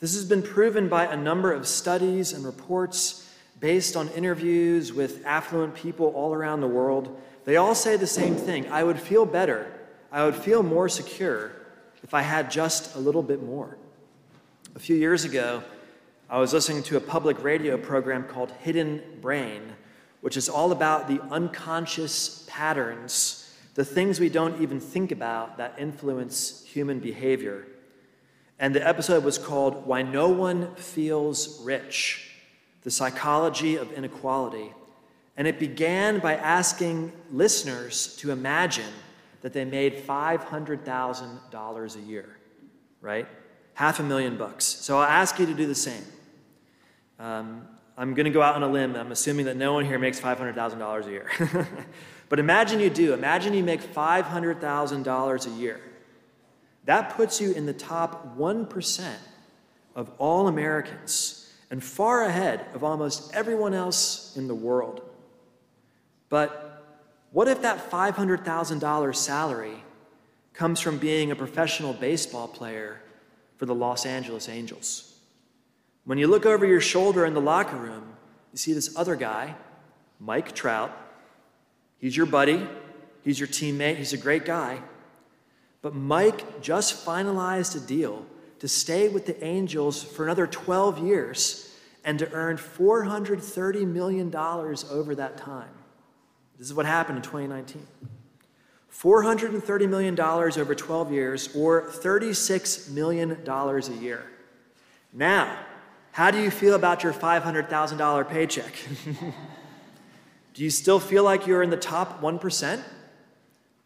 This 0.00 0.14
has 0.14 0.24
been 0.24 0.42
proven 0.42 0.88
by 0.88 1.06
a 1.06 1.16
number 1.16 1.52
of 1.52 1.66
studies 1.68 2.32
and 2.32 2.44
reports 2.44 3.28
based 3.60 3.96
on 3.96 4.08
interviews 4.10 4.92
with 4.92 5.24
affluent 5.24 5.74
people 5.74 6.08
all 6.08 6.34
around 6.34 6.60
the 6.60 6.66
world. 6.66 7.20
They 7.44 7.56
all 7.56 7.74
say 7.74 7.96
the 7.96 8.06
same 8.06 8.34
thing 8.34 8.68
I 8.70 8.82
would 8.82 8.98
feel 8.98 9.24
better, 9.24 9.72
I 10.10 10.24
would 10.24 10.34
feel 10.34 10.62
more 10.62 10.88
secure 10.88 11.52
if 12.02 12.14
I 12.14 12.22
had 12.22 12.50
just 12.50 12.96
a 12.96 12.98
little 12.98 13.22
bit 13.22 13.42
more. 13.42 13.78
A 14.74 14.78
few 14.78 14.96
years 14.96 15.24
ago, 15.24 15.62
I 16.28 16.38
was 16.38 16.52
listening 16.52 16.82
to 16.84 16.96
a 16.96 17.00
public 17.00 17.42
radio 17.44 17.76
program 17.76 18.24
called 18.24 18.50
Hidden 18.62 19.02
Brain, 19.20 19.62
which 20.20 20.36
is 20.36 20.48
all 20.48 20.72
about 20.72 21.06
the 21.06 21.20
unconscious 21.30 22.44
patterns 22.48 23.41
the 23.74 23.84
things 23.84 24.20
we 24.20 24.28
don't 24.28 24.60
even 24.60 24.80
think 24.80 25.12
about 25.12 25.56
that 25.56 25.74
influence 25.78 26.64
human 26.64 26.98
behavior. 27.00 27.66
And 28.58 28.74
the 28.74 28.86
episode 28.86 29.24
was 29.24 29.38
called 29.38 29.86
Why 29.86 30.02
No 30.02 30.28
One 30.28 30.74
Feels 30.74 31.60
Rich 31.62 32.30
The 32.82 32.90
Psychology 32.90 33.76
of 33.76 33.92
Inequality. 33.92 34.72
And 35.36 35.48
it 35.48 35.58
began 35.58 36.18
by 36.18 36.36
asking 36.36 37.12
listeners 37.30 38.14
to 38.16 38.30
imagine 38.30 38.92
that 39.40 39.52
they 39.52 39.64
made 39.64 40.06
$500,000 40.06 41.96
a 41.96 42.00
year, 42.00 42.36
right? 43.00 43.26
Half 43.74 43.98
a 44.00 44.02
million 44.02 44.36
bucks. 44.36 44.64
So 44.64 44.98
I'll 44.98 45.08
ask 45.08 45.38
you 45.38 45.46
to 45.46 45.54
do 45.54 45.66
the 45.66 45.74
same. 45.74 46.04
Um, 47.18 47.66
I'm 47.96 48.14
going 48.14 48.24
to 48.24 48.30
go 48.30 48.42
out 48.42 48.54
on 48.54 48.62
a 48.62 48.68
limb. 48.68 48.96
I'm 48.96 49.12
assuming 49.12 49.46
that 49.46 49.56
no 49.56 49.74
one 49.74 49.84
here 49.84 49.98
makes 49.98 50.18
$500,000 50.20 51.06
a 51.06 51.10
year. 51.10 51.30
But 52.32 52.38
imagine 52.38 52.80
you 52.80 52.88
do. 52.88 53.12
Imagine 53.12 53.52
you 53.52 53.62
make 53.62 53.82
$500,000 53.82 55.46
a 55.46 55.50
year. 55.60 55.82
That 56.86 57.14
puts 57.14 57.42
you 57.42 57.52
in 57.52 57.66
the 57.66 57.74
top 57.74 58.38
1% 58.38 59.14
of 59.94 60.10
all 60.16 60.48
Americans 60.48 61.52
and 61.70 61.84
far 61.84 62.24
ahead 62.24 62.64
of 62.72 62.82
almost 62.82 63.34
everyone 63.34 63.74
else 63.74 64.34
in 64.34 64.48
the 64.48 64.54
world. 64.54 65.02
But 66.30 66.82
what 67.32 67.48
if 67.48 67.60
that 67.60 67.90
$500,000 67.90 69.14
salary 69.14 69.84
comes 70.54 70.80
from 70.80 70.96
being 70.96 71.30
a 71.30 71.36
professional 71.36 71.92
baseball 71.92 72.48
player 72.48 73.02
for 73.58 73.66
the 73.66 73.74
Los 73.74 74.06
Angeles 74.06 74.48
Angels? 74.48 75.11
When 76.04 76.18
you 76.18 76.26
look 76.26 76.46
over 76.46 76.66
your 76.66 76.80
shoulder 76.80 77.24
in 77.24 77.34
the 77.34 77.40
locker 77.40 77.76
room, 77.76 78.14
you 78.52 78.58
see 78.58 78.72
this 78.72 78.96
other 78.96 79.16
guy, 79.16 79.54
Mike 80.18 80.54
Trout, 80.54 80.96
He's 82.02 82.16
your 82.16 82.26
buddy, 82.26 82.66
he's 83.22 83.38
your 83.38 83.46
teammate, 83.46 83.96
he's 83.96 84.12
a 84.12 84.18
great 84.18 84.44
guy. 84.44 84.80
But 85.82 85.94
Mike 85.94 86.60
just 86.60 87.06
finalized 87.06 87.76
a 87.76 87.86
deal 87.86 88.26
to 88.58 88.66
stay 88.66 89.08
with 89.08 89.24
the 89.24 89.42
Angels 89.44 90.02
for 90.02 90.24
another 90.24 90.48
12 90.48 90.98
years 90.98 91.72
and 92.04 92.18
to 92.18 92.28
earn 92.32 92.56
$430 92.56 93.86
million 93.86 94.34
over 94.34 95.14
that 95.14 95.36
time. 95.36 95.70
This 96.58 96.66
is 96.66 96.74
what 96.74 96.86
happened 96.86 97.18
in 97.18 97.22
2019. 97.22 97.86
$430 98.92 99.88
million 99.88 100.20
over 100.20 100.74
12 100.74 101.12
years, 101.12 101.54
or 101.54 101.88
$36 101.88 102.90
million 102.90 103.48
a 103.48 104.02
year. 104.02 104.24
Now, 105.12 105.56
how 106.12 106.30
do 106.30 106.40
you 106.40 106.50
feel 106.50 106.74
about 106.74 107.02
your 107.02 107.12
$500,000 107.12 108.28
paycheck? 108.28 108.74
Do 110.54 110.62
you 110.62 110.68
still 110.68 111.00
feel 111.00 111.24
like 111.24 111.46
you're 111.46 111.62
in 111.62 111.70
the 111.70 111.76
top 111.78 112.20
1%? 112.20 112.82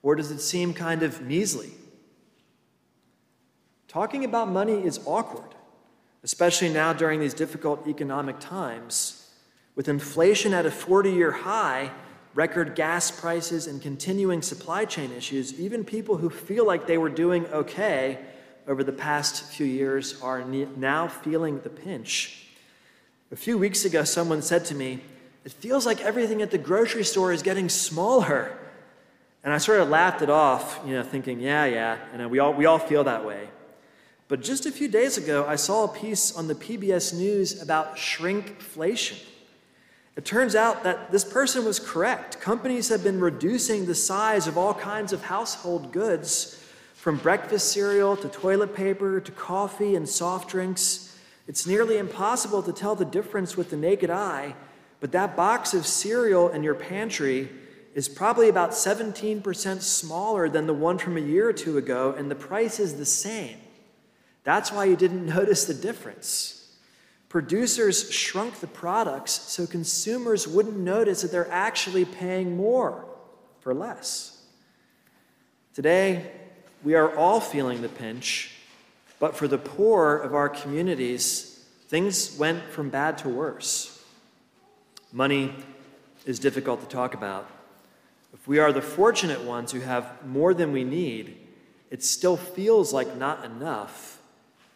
Or 0.02 0.16
does 0.16 0.32
it 0.32 0.40
seem 0.40 0.74
kind 0.74 1.04
of 1.04 1.22
measly? 1.22 1.70
Talking 3.86 4.24
about 4.24 4.48
money 4.48 4.84
is 4.84 4.98
awkward, 5.06 5.54
especially 6.24 6.68
now 6.68 6.92
during 6.92 7.20
these 7.20 7.32
difficult 7.32 7.86
economic 7.86 8.40
times. 8.40 9.30
With 9.76 9.88
inflation 9.88 10.52
at 10.52 10.66
a 10.66 10.70
40 10.70 11.12
year 11.12 11.30
high, 11.30 11.92
record 12.34 12.74
gas 12.74 13.10
prices, 13.10 13.68
and 13.68 13.80
continuing 13.80 14.42
supply 14.42 14.84
chain 14.84 15.12
issues, 15.12 15.58
even 15.60 15.84
people 15.84 16.16
who 16.16 16.28
feel 16.28 16.66
like 16.66 16.88
they 16.88 16.98
were 16.98 17.08
doing 17.08 17.46
okay 17.46 18.18
over 18.66 18.82
the 18.82 18.92
past 18.92 19.44
few 19.44 19.66
years 19.66 20.20
are 20.20 20.44
now 20.44 21.08
feeling 21.08 21.60
the 21.60 21.70
pinch. 21.70 22.46
A 23.30 23.36
few 23.36 23.58
weeks 23.58 23.84
ago, 23.84 24.04
someone 24.04 24.42
said 24.42 24.64
to 24.66 24.74
me, 24.74 25.00
it 25.44 25.52
feels 25.52 25.86
like 25.86 26.00
everything 26.00 26.42
at 26.42 26.50
the 26.50 26.58
grocery 26.58 27.04
store 27.04 27.32
is 27.32 27.42
getting 27.42 27.68
smaller. 27.68 28.56
And 29.44 29.52
I 29.52 29.58
sort 29.58 29.80
of 29.80 29.88
laughed 29.88 30.22
it 30.22 30.30
off, 30.30 30.80
you 30.84 30.94
know, 30.94 31.04
thinking, 31.04 31.38
yeah, 31.38 31.64
yeah, 31.66 31.98
and 32.12 32.30
we 32.30 32.40
all, 32.40 32.52
we 32.52 32.66
all 32.66 32.80
feel 32.80 33.04
that 33.04 33.24
way. 33.24 33.48
But 34.28 34.42
just 34.42 34.66
a 34.66 34.72
few 34.72 34.88
days 34.88 35.18
ago, 35.18 35.46
I 35.46 35.54
saw 35.54 35.84
a 35.84 35.88
piece 35.88 36.36
on 36.36 36.48
the 36.48 36.56
PBS 36.56 37.16
News 37.16 37.62
about 37.62 37.96
shrinkflation. 37.96 39.22
It 40.16 40.24
turns 40.24 40.56
out 40.56 40.82
that 40.82 41.12
this 41.12 41.24
person 41.24 41.64
was 41.64 41.78
correct. 41.78 42.40
Companies 42.40 42.88
have 42.88 43.04
been 43.04 43.20
reducing 43.20 43.86
the 43.86 43.94
size 43.94 44.48
of 44.48 44.58
all 44.58 44.74
kinds 44.74 45.12
of 45.12 45.22
household 45.22 45.92
goods, 45.92 46.60
from 47.06 47.18
breakfast 47.18 47.70
cereal 47.70 48.16
to 48.16 48.28
toilet 48.28 48.74
paper 48.74 49.20
to 49.20 49.30
coffee 49.30 49.94
and 49.94 50.08
soft 50.08 50.50
drinks. 50.50 51.16
It's 51.46 51.64
nearly 51.64 51.98
impossible 51.98 52.64
to 52.64 52.72
tell 52.72 52.96
the 52.96 53.04
difference 53.04 53.56
with 53.56 53.70
the 53.70 53.76
naked 53.76 54.10
eye, 54.10 54.56
but 54.98 55.12
that 55.12 55.36
box 55.36 55.72
of 55.72 55.86
cereal 55.86 56.48
in 56.48 56.64
your 56.64 56.74
pantry 56.74 57.48
is 57.94 58.08
probably 58.08 58.48
about 58.48 58.72
17% 58.72 59.82
smaller 59.82 60.48
than 60.48 60.66
the 60.66 60.74
one 60.74 60.98
from 60.98 61.16
a 61.16 61.20
year 61.20 61.48
or 61.48 61.52
two 61.52 61.78
ago, 61.78 62.12
and 62.18 62.28
the 62.28 62.34
price 62.34 62.80
is 62.80 62.96
the 62.96 63.06
same. 63.06 63.58
That's 64.42 64.72
why 64.72 64.86
you 64.86 64.96
didn't 64.96 65.26
notice 65.36 65.64
the 65.64 65.74
difference. 65.74 66.76
Producers 67.28 68.10
shrunk 68.10 68.58
the 68.58 68.66
products 68.66 69.30
so 69.30 69.64
consumers 69.64 70.48
wouldn't 70.48 70.76
notice 70.76 71.22
that 71.22 71.30
they're 71.30 71.52
actually 71.52 72.04
paying 72.04 72.56
more 72.56 73.06
for 73.60 73.72
less. 73.72 74.42
Today, 75.72 76.32
we 76.86 76.94
are 76.94 77.16
all 77.16 77.40
feeling 77.40 77.82
the 77.82 77.88
pinch, 77.88 78.52
but 79.18 79.34
for 79.34 79.48
the 79.48 79.58
poor 79.58 80.16
of 80.16 80.36
our 80.36 80.48
communities, 80.48 81.64
things 81.88 82.38
went 82.38 82.62
from 82.70 82.90
bad 82.90 83.18
to 83.18 83.28
worse. 83.28 84.04
Money 85.10 85.52
is 86.26 86.38
difficult 86.38 86.80
to 86.80 86.86
talk 86.86 87.12
about. 87.12 87.50
If 88.32 88.46
we 88.46 88.60
are 88.60 88.72
the 88.72 88.82
fortunate 88.82 89.42
ones 89.42 89.72
who 89.72 89.80
have 89.80 90.24
more 90.24 90.54
than 90.54 90.70
we 90.70 90.84
need, 90.84 91.36
it 91.90 92.04
still 92.04 92.36
feels 92.36 92.92
like 92.92 93.16
not 93.16 93.44
enough. 93.44 94.20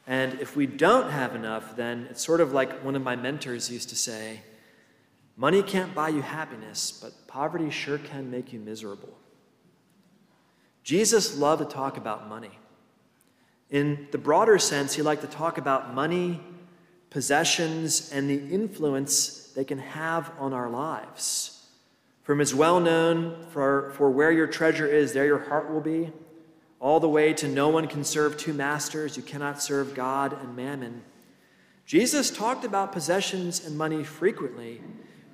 And 0.05 0.40
if 0.40 0.57
we 0.57 0.67
don't 0.67 1.12
have 1.12 1.37
enough, 1.37 1.76
then 1.76 2.09
it's 2.11 2.26
sort 2.26 2.40
of 2.40 2.52
like 2.52 2.85
one 2.85 2.97
of 2.97 3.02
my 3.02 3.14
mentors 3.14 3.71
used 3.71 3.88
to 3.90 3.95
say 3.95 4.40
money 5.37 5.62
can't 5.62 5.95
buy 5.95 6.09
you 6.09 6.23
happiness, 6.23 6.90
but 6.90 7.29
poverty 7.29 7.71
sure 7.71 7.99
can 7.99 8.33
make 8.33 8.52
you 8.52 8.59
miserable. 8.59 9.17
Jesus 10.90 11.38
loved 11.38 11.62
to 11.62 11.73
talk 11.73 11.99
about 11.99 12.28
money. 12.28 12.50
In 13.70 14.09
the 14.11 14.18
broader 14.18 14.59
sense, 14.59 14.92
he 14.92 15.02
liked 15.02 15.23
to 15.23 15.28
talk 15.28 15.56
about 15.56 15.94
money, 15.94 16.40
possessions, 17.11 18.11
and 18.12 18.28
the 18.28 18.52
influence 18.52 19.52
they 19.54 19.62
can 19.62 19.78
have 19.78 20.32
on 20.40 20.52
our 20.52 20.68
lives. 20.68 21.64
From 22.25 22.40
his 22.40 22.56
well 22.56 22.80
known, 22.80 23.47
for, 23.50 23.92
for 23.94 24.11
where 24.11 24.32
your 24.32 24.49
treasure 24.49 24.88
is, 24.88 25.12
there 25.12 25.26
your 25.26 25.38
heart 25.38 25.70
will 25.70 25.80
be, 25.80 26.11
all 26.80 26.99
the 26.99 27.09
way 27.09 27.35
to 27.35 27.47
no 27.47 27.68
one 27.68 27.87
can 27.87 28.02
serve 28.02 28.37
two 28.37 28.52
masters, 28.52 29.16
you 29.16 29.23
cannot 29.23 29.62
serve 29.62 29.94
God 29.94 30.37
and 30.42 30.56
mammon. 30.56 31.04
Jesus 31.87 32.32
talked 32.32 32.64
about 32.64 32.90
possessions 32.90 33.64
and 33.64 33.78
money 33.78 34.02
frequently, 34.02 34.80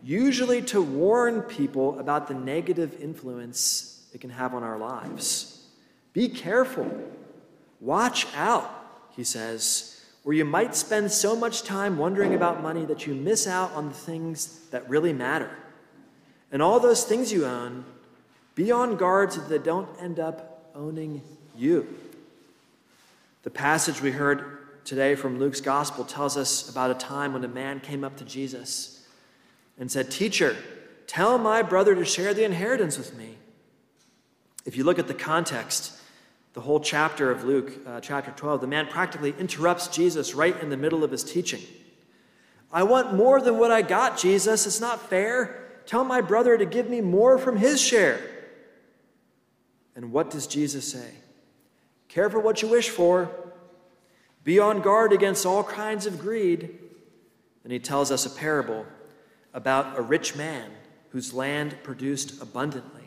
usually 0.05 0.61
to 0.61 0.83
warn 0.83 1.41
people 1.41 1.99
about 1.99 2.29
the 2.29 2.35
negative 2.35 3.01
influence 3.01 3.96
it 4.17 4.21
can 4.23 4.31
have 4.31 4.55
on 4.55 4.63
our 4.63 4.79
lives. 4.79 5.63
Be 6.15 6.31
careful. 6.31 6.91
Watch 7.83 8.27
out, 8.35 8.71
he 9.15 9.23
says, 9.23 10.03
or 10.25 10.33
you 10.33 10.47
might 10.47 10.75
spend 10.75 11.13
so 11.13 11.37
much 11.37 11.65
time 11.65 11.99
wondering 11.99 12.35
about 12.35 12.63
money 12.63 12.87
that 12.87 13.07
you 13.07 13.15
miss 13.15 13.47
out 13.47 13.73
on 13.73 13.89
the 13.89 13.95
things 13.95 14.61
that 14.71 14.89
really 14.89 15.13
matter. 15.13 15.51
And 16.51 16.63
all 16.63 16.81
those 16.81 17.05
things 17.05 17.31
you 17.31 17.45
own, 17.45 17.85
be 18.55 18.73
on 18.73 18.97
guard 18.97 19.35
so 19.35 19.41
that 19.41 19.51
they 19.51 19.59
don't 19.59 19.89
end 20.01 20.19
up 20.19 20.71
owning 20.75 21.21
you. 21.55 21.87
The 23.43 23.51
passage 23.51 24.01
we 24.01 24.13
heard 24.13 24.85
today 24.87 25.15
from 25.15 25.39
Luke's 25.39 25.61
gospel 25.61 26.07
tells 26.07 26.39
us 26.39 26.71
about 26.71 26.91
a 26.91 26.95
time 26.95 27.35
when 27.35 27.45
a 27.45 27.49
man 27.49 27.81
came 27.81 28.03
up 28.03 28.17
to 28.17 28.25
Jesus 28.25 29.07
and 29.79 29.93
said, 29.93 30.11
Teacher, 30.11 30.57
tell 31.07 31.37
my 31.37 31.61
brother 31.61 31.95
to 31.95 32.05
share 32.07 32.33
the 32.33 32.45
inheritance 32.45 32.97
with 32.97 33.15
me. 33.15 33.37
If 34.67 34.77
you 34.77 34.85
look 34.85 34.99
at 34.99 35.07
the 35.07 35.15
context, 35.15 35.93
the 36.53 36.61
whole 36.61 36.81
chapter 36.81 37.31
of 37.31 37.45
Luke, 37.45 37.73
uh, 37.87 38.01
chapter 38.01 38.33
12, 38.33 38.61
the 38.61 38.67
man 38.67 38.89
practically 38.89 39.35
interrupts 39.39 39.87
Jesus 39.89 40.35
right 40.35 40.61
in 40.61 40.71
the 40.71 40.77
middle 40.77 41.05
of 41.05 41.13
his 41.13 41.23
teaching. 41.23 41.63
I 42.73 42.83
want 42.83 43.15
more 43.15 43.41
than 43.41 43.59
what 43.59 43.71
I 43.71 43.83
got, 43.83 44.19
Jesus. 44.19 44.67
It's 44.67 44.81
not 44.81 45.09
fair. 45.09 45.63
Tell 45.87 46.03
my 46.03 46.21
brother 46.21 46.59
to 46.59 46.67
give 46.67 46.91
me 46.91 47.01
more 47.01 47.39
from 47.39 47.57
his 47.57 47.81
share. 47.81 48.21
And 49.95 50.13
what 50.13 50.31
does 50.31 50.47
Jesus 50.49 50.91
say? 50.91 51.11
Care 52.09 52.29
for 52.29 52.41
what 52.41 52.61
you 52.61 52.69
wish 52.69 52.91
for. 52.91 53.31
Be 54.43 54.59
on 54.59 54.81
guard 54.81 55.13
against 55.13 55.47
all 55.47 55.63
kinds 55.63 56.07
of 56.07 56.19
greed. 56.19 56.79
And 57.63 57.73
he 57.73 57.79
tells 57.79 58.11
us 58.11 58.27
a 58.27 58.31
parable 58.31 58.85
about 59.55 59.97
a 59.97 60.03
rich 60.03 60.37
man 60.37 60.71
whose 61.11 61.33
land 61.33 61.77
produced 61.83 62.43
abundantly. 62.43 63.06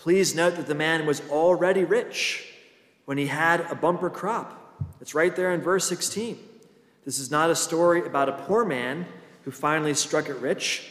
Please 0.00 0.34
note 0.34 0.56
that 0.56 0.66
the 0.66 0.74
man 0.74 1.04
was 1.04 1.20
already 1.28 1.84
rich 1.84 2.54
when 3.04 3.18
he 3.18 3.26
had 3.26 3.60
a 3.70 3.74
bumper 3.74 4.08
crop. 4.08 4.80
It's 4.98 5.14
right 5.14 5.36
there 5.36 5.52
in 5.52 5.60
verse 5.60 5.86
16. 5.86 6.38
This 7.04 7.18
is 7.18 7.30
not 7.30 7.50
a 7.50 7.54
story 7.54 8.06
about 8.06 8.30
a 8.30 8.32
poor 8.32 8.64
man 8.64 9.04
who 9.44 9.50
finally 9.50 9.92
struck 9.92 10.30
it 10.30 10.36
rich. 10.36 10.88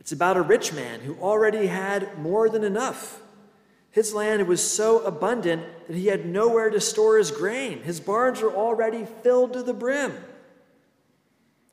It's 0.00 0.12
about 0.12 0.36
a 0.36 0.42
rich 0.42 0.70
man 0.70 1.00
who 1.00 1.16
already 1.16 1.66
had 1.66 2.18
more 2.18 2.50
than 2.50 2.62
enough. 2.62 3.22
His 3.90 4.12
land 4.12 4.46
was 4.46 4.62
so 4.62 4.98
abundant 5.06 5.64
that 5.86 5.96
he 5.96 6.08
had 6.08 6.26
nowhere 6.26 6.68
to 6.68 6.80
store 6.80 7.16
his 7.16 7.30
grain. 7.30 7.82
His 7.82 8.00
barns 8.00 8.42
were 8.42 8.52
already 8.52 9.06
filled 9.22 9.54
to 9.54 9.62
the 9.62 9.72
brim. 9.72 10.12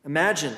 Imagine 0.05 0.55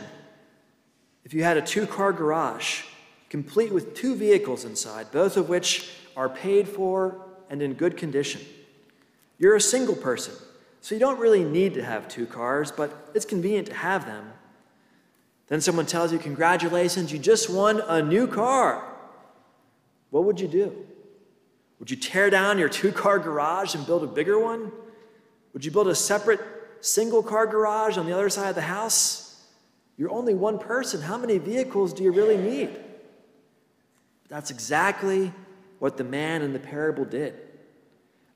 if 1.26 1.34
you 1.34 1.44
had 1.44 1.58
a 1.58 1.64
two 1.64 1.88
car 1.88 2.14
garage, 2.14 2.84
complete 3.30 3.72
with 3.72 3.96
two 3.96 4.14
vehicles 4.14 4.66
inside, 4.66 5.12
both 5.12 5.36
of 5.36 5.50
which 5.50 5.90
are 6.15 6.30
paid 6.30 6.67
for 6.67 7.26
and 7.50 7.62
in 7.62 7.74
good 7.74 7.97
condition. 7.97 8.41
You're 9.38 9.56
a 9.56 9.62
single 9.62 9.95
person, 9.95 10.34
so 10.82 10.95
you 10.95 11.00
don't 11.00 11.19
really 11.19 11.43
need 11.43 11.74
to 11.76 11.84
have 11.84 12.08
two 12.08 12.26
cars, 12.26 12.71
but 12.71 13.12
it's 13.13 13.26
convenient 13.26 13.67
to 13.67 13.74
have 13.74 14.06
them. 14.06 14.32
Then 15.47 15.62
someone 15.62 15.86
tells 15.86 16.13
you, 16.13 16.19
Congratulations, 16.19 17.12
you 17.12 17.19
just 17.19 17.50
won 17.50 17.82
a 17.82 18.02
new 18.02 18.28
car. 18.28 18.88
What 20.10 20.24
would 20.26 20.39
you 20.39 20.47
do? 20.47 20.86
Would 21.80 21.89
you 21.89 21.97
tear 21.97 22.30
down 22.30 22.60
your 22.60 22.69
two 22.69 22.91
car 22.91 23.17
garage 23.17 23.76
and 23.76 23.86
build 23.86 24.04
a 24.04 24.08
bigger 24.08 24.39
one? 24.39 24.71
Would 25.54 25.65
you 25.65 25.71
build 25.71 25.88
a 25.88 25.95
separate 25.95 26.39
single 26.80 27.24
car 27.24 27.47
garage 27.47 27.97
on 27.97 28.06
the 28.06 28.13
other 28.13 28.30
side 28.30 28.50
of 28.50 28.56
the 28.56 28.62
house? 28.62 29.43
You're 29.97 30.12
only 30.12 30.34
one 30.34 30.60
person. 30.60 31.02
How 31.02 31.17
many 31.17 31.38
vehicles 31.38 31.93
do 31.93 32.04
you 32.04 32.12
really 32.12 32.38
need? 32.38 32.80
That's 34.30 34.52
exactly 34.52 35.34
what 35.82 35.98
the 35.98 36.04
man 36.04 36.44
in 36.44 36.54
the 36.54 36.60
parable 36.60 37.04
did. 37.04 37.34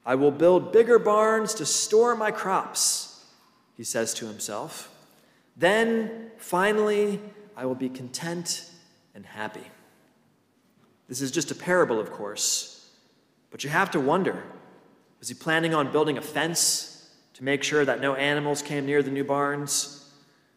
I 0.04 0.16
will 0.16 0.32
build 0.32 0.74
bigger 0.74 0.98
barns 0.98 1.54
to 1.54 1.66
store 1.66 2.16
my 2.16 2.32
crops, 2.32 3.24
he 3.78 3.84
says 3.84 4.16
to 4.16 4.26
himself. 4.26 4.92
Then, 5.56 6.32
finally, 6.38 7.22
I 7.56 7.68
will 7.68 7.76
be 7.76 7.88
content 7.88 8.68
and 9.14 9.28
happy. 9.28 9.62
This 11.08 11.22
is 11.22 11.30
just 11.30 11.52
a 11.52 11.56
parable, 11.56 12.00
of 12.00 12.12
course, 12.12 12.90
but 13.52 13.64
you 13.64 13.70
have 13.70 13.92
to 13.92 14.00
wonder 14.00 14.42
was 15.20 15.30
he 15.30 15.36
planning 15.36 15.76
on 15.76 15.92
building 15.92 16.18
a 16.18 16.22
fence 16.22 17.12
to 17.36 17.44
make 17.44 17.62
sure 17.62 17.86
that 17.86 18.02
no 18.02 18.16
animals 18.16 18.64
came 18.64 18.88
near 18.88 19.04
the 19.04 19.12
new 19.12 19.24
barns? 19.24 20.12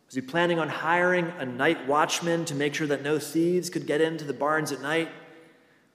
Was 0.06 0.14
he 0.14 0.22
planning 0.22 0.58
on 0.58 0.70
hiring 0.70 1.30
a 1.38 1.44
night 1.44 1.86
watchman 1.86 2.46
to 2.46 2.54
make 2.54 2.74
sure 2.74 2.86
that 2.86 3.02
no 3.02 3.18
thieves 3.18 3.68
could 3.68 3.86
get 3.86 4.00
into 4.00 4.24
the 4.24 4.32
barns 4.32 4.72
at 4.72 4.80
night? 4.80 5.10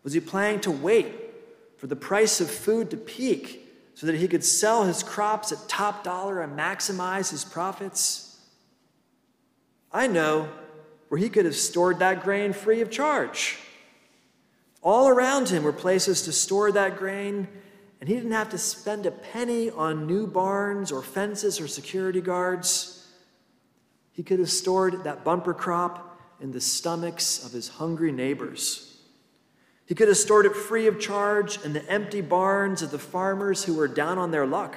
Was 0.03 0.13
he 0.13 0.19
planning 0.19 0.59
to 0.61 0.71
wait 0.71 1.13
for 1.77 1.87
the 1.87 1.95
price 1.95 2.41
of 2.41 2.49
food 2.49 2.89
to 2.91 2.97
peak 2.97 3.67
so 3.95 4.05
that 4.07 4.15
he 4.15 4.27
could 4.27 4.43
sell 4.43 4.83
his 4.83 5.03
crops 5.03 5.51
at 5.51 5.69
top 5.69 6.03
dollar 6.03 6.41
and 6.41 6.57
maximize 6.57 7.31
his 7.31 7.43
profits? 7.43 8.37
I 9.91 10.07
know 10.07 10.49
where 11.07 11.19
he 11.19 11.29
could 11.29 11.45
have 11.45 11.55
stored 11.55 11.99
that 11.99 12.23
grain 12.23 12.53
free 12.53 12.81
of 12.81 12.89
charge. 12.89 13.57
All 14.81 15.07
around 15.07 15.49
him 15.49 15.63
were 15.63 15.71
places 15.71 16.23
to 16.23 16.31
store 16.31 16.71
that 16.71 16.97
grain, 16.97 17.47
and 18.01 18.09
he 18.09 18.15
didn't 18.15 18.31
have 18.31 18.49
to 18.49 18.57
spend 18.57 19.05
a 19.05 19.11
penny 19.11 19.69
on 19.69 20.07
new 20.07 20.27
barns 20.27 20.91
or 20.91 21.01
fences 21.01 21.61
or 21.61 21.67
security 21.67 22.19
guards. 22.19 23.07
He 24.11 24.23
could 24.23 24.39
have 24.39 24.49
stored 24.49 25.05
that 25.05 25.23
bumper 25.23 25.53
crop 25.53 26.19
in 26.41 26.51
the 26.51 26.59
stomachs 26.59 27.45
of 27.45 27.51
his 27.51 27.69
hungry 27.69 28.11
neighbors. 28.11 28.92
He 29.85 29.95
could 29.95 30.07
have 30.07 30.17
stored 30.17 30.45
it 30.45 30.55
free 30.55 30.87
of 30.87 30.99
charge 30.99 31.63
in 31.63 31.73
the 31.73 31.85
empty 31.89 32.21
barns 32.21 32.81
of 32.81 32.91
the 32.91 32.99
farmers 32.99 33.63
who 33.65 33.75
were 33.75 33.87
down 33.87 34.17
on 34.17 34.31
their 34.31 34.45
luck. 34.45 34.75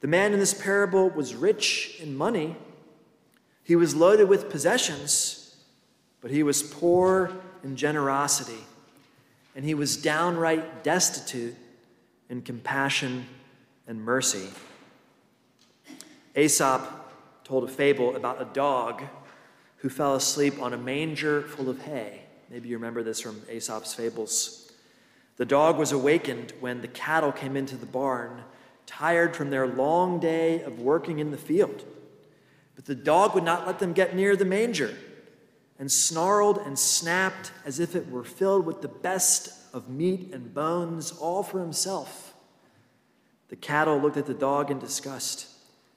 The 0.00 0.06
man 0.06 0.32
in 0.32 0.38
this 0.38 0.54
parable 0.54 1.10
was 1.10 1.34
rich 1.34 1.98
in 2.00 2.16
money, 2.16 2.56
he 3.66 3.74
was 3.74 3.96
loaded 3.96 4.28
with 4.28 4.48
possessions, 4.48 5.56
but 6.20 6.30
he 6.30 6.44
was 6.44 6.62
poor 6.62 7.32
in 7.64 7.74
generosity, 7.74 8.60
and 9.56 9.64
he 9.64 9.74
was 9.74 9.96
downright 9.96 10.84
destitute 10.84 11.56
in 12.30 12.42
compassion 12.42 13.26
and 13.88 14.00
mercy. 14.00 14.46
Aesop 16.36 16.82
told 17.42 17.64
a 17.64 17.68
fable 17.68 18.14
about 18.14 18.40
a 18.40 18.44
dog 18.44 19.02
who 19.78 19.88
fell 19.88 20.14
asleep 20.14 20.62
on 20.62 20.72
a 20.72 20.78
manger 20.78 21.42
full 21.42 21.68
of 21.68 21.82
hay. 21.82 22.25
Maybe 22.50 22.68
you 22.68 22.76
remember 22.76 23.02
this 23.02 23.20
from 23.20 23.42
Aesop's 23.50 23.94
fables. 23.94 24.70
The 25.36 25.44
dog 25.44 25.78
was 25.78 25.92
awakened 25.92 26.52
when 26.60 26.80
the 26.80 26.88
cattle 26.88 27.32
came 27.32 27.56
into 27.56 27.76
the 27.76 27.86
barn, 27.86 28.42
tired 28.86 29.36
from 29.36 29.50
their 29.50 29.66
long 29.66 30.20
day 30.20 30.62
of 30.62 30.80
working 30.80 31.18
in 31.18 31.30
the 31.30 31.36
field. 31.36 31.84
But 32.74 32.84
the 32.84 32.94
dog 32.94 33.34
would 33.34 33.44
not 33.44 33.66
let 33.66 33.78
them 33.78 33.92
get 33.92 34.14
near 34.14 34.36
the 34.36 34.44
manger 34.44 34.96
and 35.78 35.90
snarled 35.90 36.58
and 36.58 36.78
snapped 36.78 37.52
as 37.64 37.80
if 37.80 37.94
it 37.94 38.08
were 38.10 38.24
filled 38.24 38.64
with 38.64 38.80
the 38.80 38.88
best 38.88 39.52
of 39.74 39.88
meat 39.88 40.32
and 40.32 40.54
bones, 40.54 41.12
all 41.12 41.42
for 41.42 41.60
himself. 41.60 42.34
The 43.48 43.56
cattle 43.56 44.00
looked 44.00 44.16
at 44.16 44.26
the 44.26 44.34
dog 44.34 44.70
in 44.70 44.78
disgust. 44.78 45.48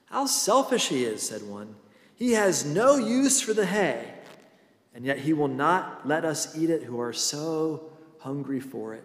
How 0.06 0.26
selfish 0.26 0.88
he 0.88 1.04
is, 1.04 1.22
said 1.22 1.42
one. 1.42 1.76
He 2.14 2.32
has 2.32 2.64
no 2.64 2.96
use 2.96 3.40
for 3.40 3.54
the 3.54 3.66
hay, 3.66 4.09
and 4.94 5.04
yet 5.04 5.18
he 5.18 5.32
will 5.32 5.48
not 5.48 6.06
let 6.06 6.24
us 6.24 6.56
eat 6.56 6.70
it 6.70 6.82
who 6.82 7.00
are 7.00 7.12
so 7.12 7.90
hungry 8.18 8.60
for 8.60 8.94
it. 8.94 9.04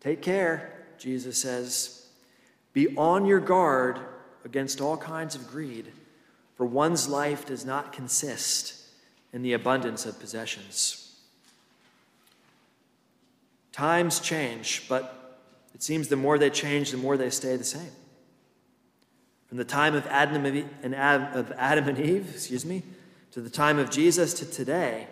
Take 0.00 0.22
care, 0.22 0.84
Jesus 0.98 1.38
says. 1.38 2.06
Be 2.72 2.94
on 2.96 3.26
your 3.26 3.40
guard 3.40 3.98
against 4.44 4.80
all 4.80 4.96
kinds 4.96 5.34
of 5.34 5.48
greed, 5.48 5.90
for 6.56 6.64
one's 6.66 7.08
life 7.08 7.46
does 7.46 7.64
not 7.64 7.92
consist 7.92 8.74
in 9.32 9.42
the 9.42 9.52
abundance 9.52 10.06
of 10.06 10.20
possessions. 10.20 11.16
Times 13.72 14.20
change, 14.20 14.84
but 14.88 15.40
it 15.74 15.82
seems 15.82 16.08
the 16.08 16.16
more 16.16 16.38
they 16.38 16.50
change, 16.50 16.90
the 16.90 16.96
more 16.96 17.16
they 17.16 17.30
stay 17.30 17.56
the 17.56 17.64
same. 17.64 17.90
From 19.48 19.58
the 19.58 19.64
time 19.64 19.94
of 19.94 20.06
Adam 20.06 20.44
and, 20.44 21.98
Eve, 21.98 22.30
excuse 22.34 22.64
me, 22.64 22.82
to 23.32 23.40
the 23.40 23.50
time 23.50 23.78
of 23.78 23.90
Jesus 23.90 24.34
to 24.34 24.46
today, 24.46 25.06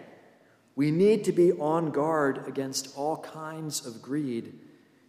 we 0.74 0.90
need 0.90 1.24
to 1.24 1.32
be 1.32 1.52
on 1.52 1.90
guard 1.90 2.46
against 2.46 2.96
all 2.96 3.16
kinds 3.18 3.84
of 3.86 4.02
greed 4.02 4.52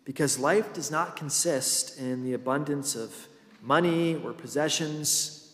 because 0.05 0.39
life 0.39 0.73
does 0.73 0.89
not 0.89 1.17
consist 1.17 1.99
in 1.99 2.23
the 2.23 2.33
abundance 2.33 2.95
of 2.95 3.27
money 3.61 4.15
or 4.23 4.31
possessions. 4.31 5.53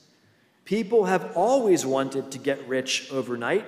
People 0.65 1.05
have 1.05 1.35
always 1.35 1.85
wanted 1.85 2.31
to 2.31 2.37
get 2.37 2.67
rich 2.67 3.11
overnight 3.11 3.65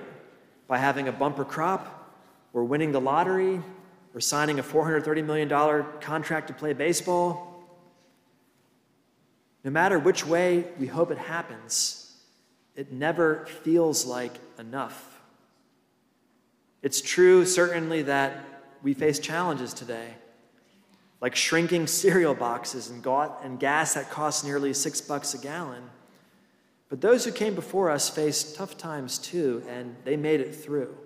by 0.68 0.78
having 0.78 1.08
a 1.08 1.12
bumper 1.12 1.44
crop 1.44 2.14
or 2.52 2.64
winning 2.64 2.92
the 2.92 3.00
lottery 3.00 3.60
or 4.14 4.20
signing 4.20 4.58
a 4.58 4.62
$430 4.62 5.24
million 5.24 5.48
contract 6.00 6.46
to 6.48 6.54
play 6.54 6.72
baseball. 6.72 7.64
No 9.64 9.70
matter 9.72 9.98
which 9.98 10.24
way 10.24 10.64
we 10.78 10.86
hope 10.86 11.10
it 11.10 11.18
happens, 11.18 12.05
it 12.76 12.92
never 12.92 13.46
feels 13.46 14.06
like 14.06 14.34
enough. 14.58 15.20
It's 16.82 17.00
true, 17.00 17.44
certainly, 17.44 18.02
that 18.02 18.44
we 18.82 18.94
face 18.94 19.18
challenges 19.18 19.74
today 19.74 20.14
like 21.20 21.34
shrinking 21.34 21.86
cereal 21.86 22.34
boxes 22.34 22.90
and, 22.90 23.02
gas 23.58 23.94
that 23.94 24.10
costs 24.10 24.44
nearly 24.44 24.72
six 24.72 25.00
bucks 25.00 25.34
a 25.34 25.38
gallon. 25.38 25.82
But 26.88 27.00
those 27.00 27.24
who 27.24 27.32
came 27.32 27.54
before 27.54 27.90
us 27.90 28.08
faced 28.08 28.54
tough 28.56 28.76
times 28.76 29.18
too, 29.18 29.62
and 29.68 29.96
they 30.04 30.16
made 30.16 30.40
it 30.40 30.54
through. 30.54 30.96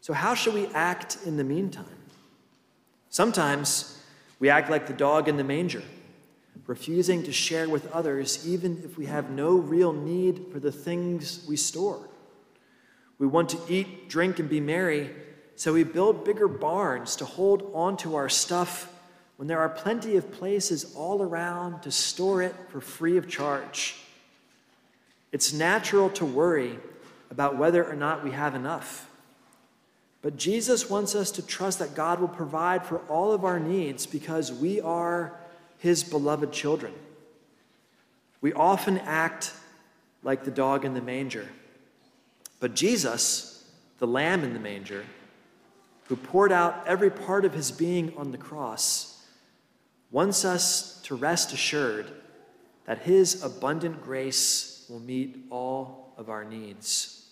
So, 0.00 0.12
how 0.12 0.34
should 0.34 0.54
we 0.54 0.66
act 0.68 1.18
in 1.24 1.36
the 1.36 1.44
meantime? 1.44 1.86
Sometimes 3.08 4.02
we 4.40 4.50
act 4.50 4.70
like 4.70 4.86
the 4.86 4.92
dog 4.92 5.28
in 5.28 5.36
the 5.36 5.44
manger, 5.44 5.82
refusing 6.66 7.22
to 7.22 7.32
share 7.32 7.68
with 7.68 7.90
others 7.92 8.46
even 8.46 8.82
if 8.84 8.98
we 8.98 9.06
have 9.06 9.30
no 9.30 9.56
real 9.56 9.92
need 9.92 10.46
for 10.52 10.60
the 10.60 10.72
things 10.72 11.44
we 11.48 11.56
store. 11.56 12.08
We 13.18 13.26
want 13.26 13.48
to 13.50 13.58
eat, 13.68 14.08
drink, 14.08 14.38
and 14.38 14.48
be 14.48 14.60
merry, 14.60 15.10
so 15.56 15.72
we 15.72 15.82
build 15.82 16.24
bigger 16.24 16.46
barns 16.46 17.16
to 17.16 17.24
hold 17.24 17.70
onto 17.74 18.14
our 18.14 18.28
stuff 18.28 18.92
when 19.36 19.48
there 19.48 19.60
are 19.60 19.68
plenty 19.68 20.16
of 20.16 20.32
places 20.32 20.94
all 20.96 21.22
around 21.22 21.82
to 21.82 21.90
store 21.90 22.42
it 22.42 22.54
for 22.70 22.80
free 22.80 23.16
of 23.16 23.28
charge. 23.28 23.96
It's 25.32 25.52
natural 25.52 26.10
to 26.10 26.24
worry 26.24 26.78
about 27.30 27.56
whether 27.56 27.84
or 27.84 27.94
not 27.94 28.24
we 28.24 28.30
have 28.30 28.54
enough. 28.54 29.08
But 30.22 30.36
Jesus 30.36 30.90
wants 30.90 31.14
us 31.14 31.30
to 31.32 31.46
trust 31.46 31.78
that 31.78 31.94
God 31.94 32.20
will 32.20 32.28
provide 32.28 32.84
for 32.84 32.98
all 33.08 33.32
of 33.32 33.44
our 33.44 33.60
needs 33.60 34.06
because 34.06 34.52
we 34.52 34.80
are 34.80 35.37
his 35.78 36.04
beloved 36.04 36.52
children. 36.52 36.92
We 38.40 38.52
often 38.52 38.98
act 38.98 39.52
like 40.22 40.44
the 40.44 40.50
dog 40.50 40.84
in 40.84 40.94
the 40.94 41.00
manger. 41.00 41.48
But 42.60 42.74
Jesus, 42.74 43.64
the 43.98 44.06
lamb 44.06 44.44
in 44.44 44.52
the 44.52 44.60
manger, 44.60 45.04
who 46.08 46.16
poured 46.16 46.52
out 46.52 46.84
every 46.86 47.10
part 47.10 47.44
of 47.44 47.54
his 47.54 47.70
being 47.70 48.12
on 48.16 48.32
the 48.32 48.38
cross, 48.38 49.22
wants 50.10 50.44
us 50.44 51.00
to 51.02 51.14
rest 51.14 51.52
assured 51.52 52.10
that 52.86 53.00
his 53.00 53.44
abundant 53.44 54.02
grace 54.02 54.86
will 54.88 55.00
meet 55.00 55.36
all 55.50 56.14
of 56.16 56.30
our 56.30 56.44
needs. 56.44 57.26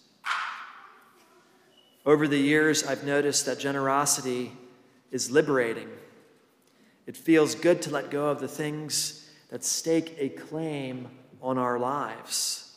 Over 2.04 2.28
the 2.28 2.38
years, 2.38 2.86
I've 2.86 3.04
noticed 3.04 3.46
that 3.46 3.58
generosity 3.58 4.52
is 5.10 5.30
liberating. 5.30 5.88
It 7.06 7.16
feels 7.16 7.54
good 7.54 7.82
to 7.82 7.90
let 7.90 8.10
go 8.10 8.28
of 8.28 8.40
the 8.40 8.48
things 8.48 9.28
that 9.50 9.64
stake 9.64 10.16
a 10.18 10.28
claim 10.28 11.08
on 11.40 11.56
our 11.56 11.78
lives. 11.78 12.76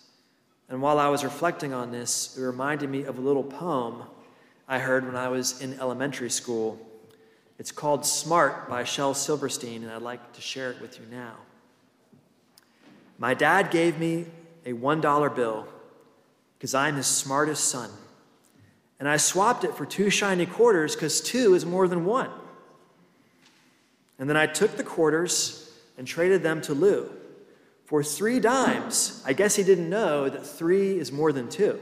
And 0.70 0.82
while 0.82 1.00
I 1.00 1.10
was 1.10 1.24
reflecting 1.24 1.74
on 1.74 1.92
this, 1.92 2.38
it 2.38 2.42
reminded 2.44 2.90
me 2.90 3.04
of 3.04 3.18
a 3.18 3.22
little 3.22 3.44
poem 3.44 4.04
I 4.68 4.78
heard 4.78 5.06
when 5.06 5.16
I 5.16 5.30
was 5.30 5.62
in 5.62 5.80
elementary 5.80 6.30
school. 6.30 6.80
It's 7.58 7.72
called 7.72 8.06
Smart 8.06 8.70
by 8.70 8.84
Shel 8.84 9.16
Silverstein, 9.16 9.84
and 9.84 9.92
I'd 9.92 10.04
like 10.04 10.34
to 10.34 10.42
share 10.42 10.72
it 10.72 10.80
with 10.80 11.00
you 11.00 11.06
now. 11.10 11.34
My 13.18 13.34
dad 13.34 13.72
gave 13.72 14.00
me 14.00 14.28
a 14.66 14.74
$1 14.74 15.36
bill 15.36 15.68
because 16.58 16.76
I'm 16.76 16.96
his 16.96 17.08
smartest 17.08 17.66
son. 17.66 17.90
And 19.00 19.10
I 19.10 19.18
swapped 19.18 19.64
it 19.64 19.76
for 19.76 19.86
two 19.86 20.10
shiny 20.10 20.46
quarters 20.46 20.96
because 20.96 21.20
two 21.20 21.56
is 21.56 21.66
more 21.66 21.88
than 21.88 22.06
one. 22.06 22.30
And 24.20 24.30
then 24.30 24.38
I 24.38 24.46
took 24.46 24.76
the 24.76 24.84
quarters 24.84 25.72
and 25.98 26.06
traded 26.06 26.44
them 26.44 26.62
to 26.62 26.74
Lou 26.74 27.10
for 27.86 28.04
three 28.04 28.40
dimes. 28.40 29.24
I 29.26 29.34
guess 29.34 29.56
he 29.56 29.64
didn't 29.64 29.90
know 29.90 30.30
that 30.30 30.46
three 30.46 31.00
is 31.00 31.12
more 31.12 31.32
than 31.32 31.50
two. 31.50 31.80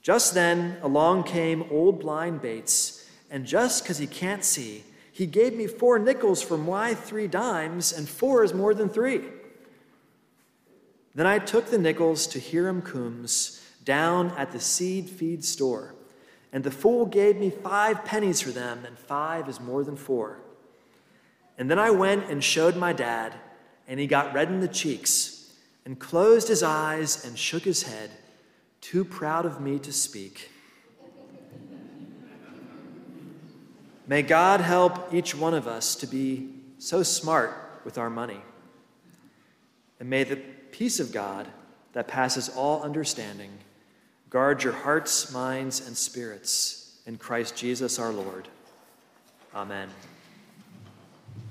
Just 0.00 0.32
then, 0.32 0.78
along 0.80 1.24
came 1.24 1.64
old 1.70 2.00
blind 2.00 2.40
Bates, 2.40 3.06
and 3.30 3.44
just 3.44 3.82
because 3.82 3.98
he 3.98 4.06
can't 4.06 4.44
see, 4.44 4.82
he 5.12 5.26
gave 5.26 5.54
me 5.54 5.66
four 5.66 5.98
nickels 5.98 6.42
for 6.42 6.56
my 6.56 6.94
three 6.94 7.26
dimes, 7.26 7.92
and 7.92 8.08
four 8.08 8.42
is 8.42 8.54
more 8.54 8.72
than 8.72 8.88
three. 8.88 9.20
Then 11.14 11.26
I 11.26 11.38
took 11.38 11.66
the 11.66 11.76
nickels 11.76 12.26
to 12.28 12.40
Hiram 12.40 12.80
Coombs 12.80 13.62
down 13.84 14.30
at 14.38 14.52
the 14.52 14.60
seed 14.60 15.10
feed 15.10 15.44
store, 15.44 15.94
and 16.52 16.64
the 16.64 16.70
fool 16.70 17.04
gave 17.04 17.36
me 17.36 17.50
five 17.50 18.04
pennies 18.04 18.40
for 18.40 18.52
them, 18.52 18.84
and 18.86 18.98
five 18.98 19.48
is 19.48 19.60
more 19.60 19.84
than 19.84 19.96
four. 19.96 20.38
And 21.60 21.70
then 21.70 21.78
I 21.78 21.90
went 21.90 22.30
and 22.30 22.42
showed 22.42 22.74
my 22.74 22.94
dad, 22.94 23.34
and 23.86 24.00
he 24.00 24.06
got 24.06 24.32
red 24.32 24.48
in 24.48 24.60
the 24.60 24.66
cheeks, 24.66 25.52
and 25.84 25.98
closed 25.98 26.48
his 26.48 26.62
eyes 26.62 27.22
and 27.22 27.38
shook 27.38 27.64
his 27.64 27.82
head 27.82 28.10
too 28.80 29.04
proud 29.04 29.44
of 29.44 29.60
me 29.60 29.78
to 29.80 29.92
speak. 29.92 30.50
May 34.06 34.22
God 34.22 34.62
help 34.62 35.12
each 35.12 35.34
one 35.34 35.52
of 35.52 35.68
us 35.68 35.94
to 35.96 36.06
be 36.06 36.48
so 36.78 37.02
smart 37.02 37.82
with 37.84 37.98
our 37.98 38.08
money. 38.08 38.40
And 40.00 40.08
may 40.08 40.24
the 40.24 40.36
peace 40.36 40.98
of 40.98 41.12
God 41.12 41.46
that 41.92 42.08
passes 42.08 42.48
all 42.48 42.82
understanding 42.82 43.50
guard 44.30 44.62
your 44.62 44.72
hearts, 44.72 45.30
minds, 45.30 45.86
and 45.86 45.94
spirits 45.94 46.98
in 47.04 47.18
Christ 47.18 47.54
Jesus 47.54 47.98
our 47.98 48.12
Lord. 48.12 48.48
Amen. 49.54 49.90